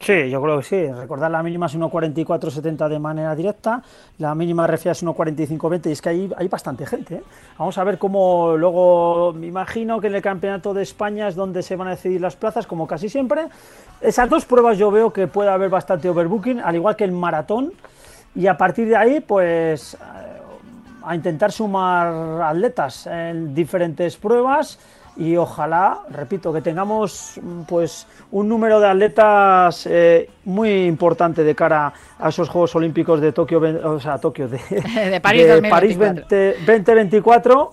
Sí, 0.00 0.30
yo 0.30 0.40
creo 0.40 0.58
que 0.58 0.64
sí. 0.64 0.86
Recordar 0.90 1.30
la 1.30 1.42
mínima 1.42 1.66
es 1.66 1.76
1.44.70 1.76 2.88
de 2.88 2.98
manera 2.98 3.36
directa, 3.36 3.82
la 4.16 4.34
mínima 4.34 4.66
refia 4.66 4.92
es 4.92 5.04
1.45.20 5.04 5.88
y 5.88 5.92
es 5.92 6.00
que 6.00 6.08
hay, 6.08 6.30
hay 6.38 6.48
bastante 6.48 6.86
gente. 6.86 7.16
¿eh? 7.16 7.22
Vamos 7.58 7.76
a 7.76 7.84
ver 7.84 7.98
cómo 7.98 8.56
luego, 8.56 9.34
me 9.34 9.46
imagino 9.46 10.00
que 10.00 10.06
en 10.06 10.14
el 10.14 10.22
Campeonato 10.22 10.72
de 10.72 10.82
España 10.82 11.28
es 11.28 11.34
donde 11.34 11.62
se 11.62 11.76
van 11.76 11.88
a 11.88 11.90
decidir 11.90 12.18
las 12.18 12.34
plazas, 12.34 12.66
como 12.66 12.86
casi 12.86 13.10
siempre. 13.10 13.48
Esas 14.00 14.30
dos 14.30 14.46
pruebas 14.46 14.78
yo 14.78 14.90
veo 14.90 15.12
que 15.12 15.26
puede 15.26 15.50
haber 15.50 15.68
bastante 15.68 16.08
overbooking, 16.08 16.60
al 16.60 16.76
igual 16.76 16.96
que 16.96 17.04
el 17.04 17.12
maratón. 17.12 17.74
Y 18.34 18.46
a 18.46 18.56
partir 18.56 18.88
de 18.88 18.96
ahí, 18.96 19.20
pues 19.20 19.98
a 21.04 21.14
intentar 21.14 21.52
sumar 21.52 22.42
atletas 22.42 23.06
en 23.06 23.54
diferentes 23.54 24.16
pruebas 24.16 24.78
y 25.16 25.36
ojalá, 25.36 26.00
repito, 26.10 26.52
que 26.52 26.62
tengamos 26.62 27.38
pues 27.68 28.06
un 28.30 28.48
número 28.48 28.80
de 28.80 28.88
atletas 28.88 29.86
eh, 29.86 30.30
muy 30.44 30.84
importante 30.84 31.44
de 31.44 31.54
cara 31.54 31.92
a 32.18 32.28
esos 32.28 32.48
Juegos 32.48 32.74
Olímpicos 32.76 33.20
de 33.20 33.32
Tokio, 33.32 33.60
o 33.60 34.00
sea, 34.00 34.18
Tokio 34.18 34.48
de, 34.48 34.58
de 35.10 35.20
París, 35.20 35.46
de 35.46 35.68
París 35.68 35.98
2024, 35.98 37.72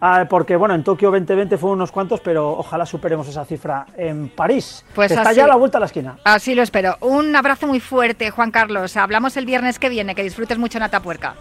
ah, 0.00 0.26
porque 0.28 0.56
bueno, 0.56 0.74
en 0.74 0.84
Tokio 0.84 1.10
2020 1.10 1.56
fueron 1.56 1.78
unos 1.78 1.90
cuantos, 1.90 2.20
pero 2.20 2.50
ojalá 2.50 2.86
superemos 2.86 3.26
esa 3.28 3.44
cifra 3.44 3.86
en 3.96 4.28
París. 4.28 4.84
Pues 4.94 5.10
está 5.10 5.32
ya 5.32 5.46
a 5.46 5.48
la 5.48 5.56
vuelta 5.56 5.78
a 5.78 5.80
la 5.80 5.86
esquina. 5.86 6.18
Así 6.22 6.54
lo 6.54 6.62
espero. 6.62 6.96
Un 7.00 7.34
abrazo 7.34 7.66
muy 7.66 7.80
fuerte, 7.80 8.30
Juan 8.30 8.50
Carlos. 8.50 8.96
Hablamos 8.96 9.36
el 9.36 9.46
viernes 9.46 9.78
que 9.78 9.88
viene. 9.88 10.14
Que 10.14 10.22
disfrutes 10.22 10.58
mucho 10.58 10.78
en 10.78 10.84
Atapuerca. 10.84 11.34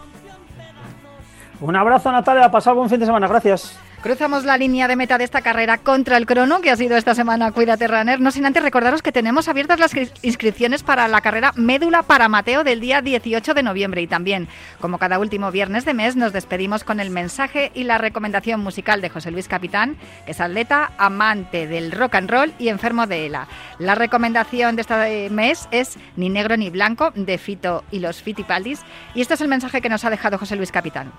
Un 1.60 1.76
abrazo, 1.76 2.12
Natalia. 2.12 2.52
Pasar 2.52 2.76
buen 2.76 2.90
fin 2.90 3.00
de 3.00 3.06
semana. 3.06 3.28
Gracias. 3.28 3.78
Cruzamos 4.04 4.44
la 4.44 4.58
línea 4.58 4.90
de 4.90 4.98
meta 4.98 5.18
de 5.18 5.24
esta 5.24 5.42
carrera 5.42 5.78
contra 5.78 6.18
el 6.18 6.26
crono, 6.26 6.60
que 6.60 6.70
ha 6.70 6.76
sido 6.76 6.98
esta 6.98 7.16
semana 7.16 7.54
Cuídate 7.54 7.88
Runner. 7.88 8.20
No 8.20 8.32
sin 8.32 8.46
antes 8.46 8.62
recordaros 8.62 9.02
que 9.02 9.14
tenemos 9.14 9.48
abiertas 9.48 9.80
las 9.80 9.94
inscripciones 10.24 10.84
para 10.84 11.08
la 11.08 11.22
carrera 11.22 11.54
Médula 11.56 12.04
para 12.04 12.28
Mateo 12.28 12.66
del 12.66 12.82
día 12.82 13.02
18 13.02 13.54
de 13.54 13.64
noviembre. 13.64 14.02
Y 14.02 14.08
también, 14.08 14.50
como 14.82 14.98
cada 14.98 15.20
último 15.20 15.52
viernes 15.52 15.86
de 15.86 15.94
mes, 15.94 16.18
nos 16.18 16.34
despedimos 16.34 16.84
con 16.84 17.00
el 17.00 17.12
mensaje 17.12 17.72
y 17.74 17.86
la 17.86 17.98
recomendación 17.98 18.60
musical 18.60 19.00
de 19.00 19.08
José 19.08 19.32
Luis 19.32 19.48
Capitán, 19.48 19.96
que 20.26 20.32
es 20.32 20.42
atleta, 20.42 20.92
amante 20.98 21.66
del 21.66 21.94
rock 21.94 22.16
and 22.16 22.30
roll 22.30 22.54
y 22.60 22.68
enfermo 22.68 23.08
de 23.08 23.28
ELA. 23.28 23.48
La 23.80 23.96
recomendación 23.96 24.76
de 24.76 24.82
este 24.82 25.30
mes 25.30 25.70
es 25.72 25.98
Ni 26.18 26.28
negro 26.28 26.58
ni 26.58 26.70
blanco, 26.70 27.12
de 27.16 27.38
Fito 27.38 27.86
y 27.90 28.00
los 28.00 28.22
Fitipaldis. 28.22 28.82
Y 29.16 29.22
este 29.22 29.36
es 29.36 29.40
el 29.40 29.48
mensaje 29.48 29.80
que 29.80 29.88
nos 29.88 30.04
ha 30.04 30.10
dejado 30.10 30.38
José 30.38 30.58
Luis 30.58 30.74
Capitán. 30.74 31.14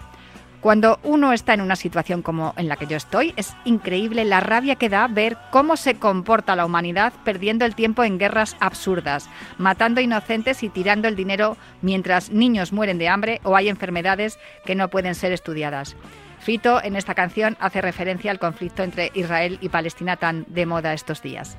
Cuando 0.65 0.99
uno 1.03 1.35
está 1.35 1.53
en 1.53 1.61
una 1.61 1.77
situación 1.77 2.23
como 2.23 2.55
en 2.57 2.69
la 2.69 2.77
que 2.77 2.87
yo 2.87 2.97
estoy, 2.97 3.35
es 3.37 3.55
increíble 3.67 4.25
la 4.25 4.41
rabia 4.41 4.77
que 4.77 4.89
da 4.89 5.07
ver 5.09 5.37
cómo 5.51 5.77
se 5.77 5.97
comporta 5.97 6.57
la 6.57 6.65
humanidad 6.65 7.13
perdiendo 7.23 7.67
el 7.67 7.75
tiempo 7.75 8.03
en 8.03 8.19
guerras 8.19 8.57
absurdas, 8.61 9.29
matando 9.59 10.01
inocentes 10.01 10.63
y 10.63 10.71
tirando 10.71 11.07
el 11.07 11.17
dinero 11.17 11.59
mientras 11.83 12.31
niños 12.31 12.73
mueren 12.73 12.97
de 12.97 13.11
hambre 13.11 13.43
o 13.45 13.57
hay 13.57 13.69
enfermedades 13.69 14.39
que 14.65 14.75
no 14.75 14.89
pueden 14.89 15.15
ser 15.15 15.33
estudiadas. 15.33 15.97
Fito 16.41 16.83
en 16.83 16.97
esta 16.97 17.15
canción 17.15 17.59
hace 17.61 17.83
referencia 17.83 18.31
al 18.31 18.39
conflicto 18.39 18.83
entre 18.83 19.11
Israel 19.13 19.59
y 19.61 19.69
Palestina 19.69 20.17
tan 20.17 20.47
de 20.49 20.65
moda 20.65 20.95
estos 20.95 21.21
días. 21.21 21.59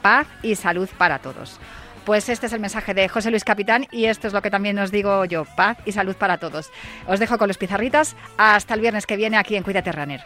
Paz 0.00 0.28
y 0.44 0.54
salud 0.54 0.88
para 0.96 1.18
todos. 1.18 1.58
Pues 2.04 2.28
este 2.28 2.46
es 2.46 2.52
el 2.52 2.60
mensaje 2.60 2.92
de 2.92 3.08
José 3.08 3.30
Luis 3.30 3.44
Capitán 3.44 3.86
y 3.90 4.04
esto 4.06 4.26
es 4.26 4.34
lo 4.34 4.42
que 4.42 4.50
también 4.50 4.78
os 4.78 4.90
digo 4.90 5.24
yo, 5.24 5.44
paz 5.44 5.78
y 5.86 5.92
salud 5.92 6.16
para 6.16 6.38
todos. 6.38 6.70
Os 7.06 7.18
dejo 7.18 7.38
con 7.38 7.48
los 7.48 7.56
pizarritas 7.56 8.14
hasta 8.36 8.74
el 8.74 8.80
viernes 8.80 9.06
que 9.06 9.16
viene 9.16 9.38
aquí 9.38 9.56
en 9.56 9.62
Cuídate 9.62 9.90
Runner. 9.90 10.20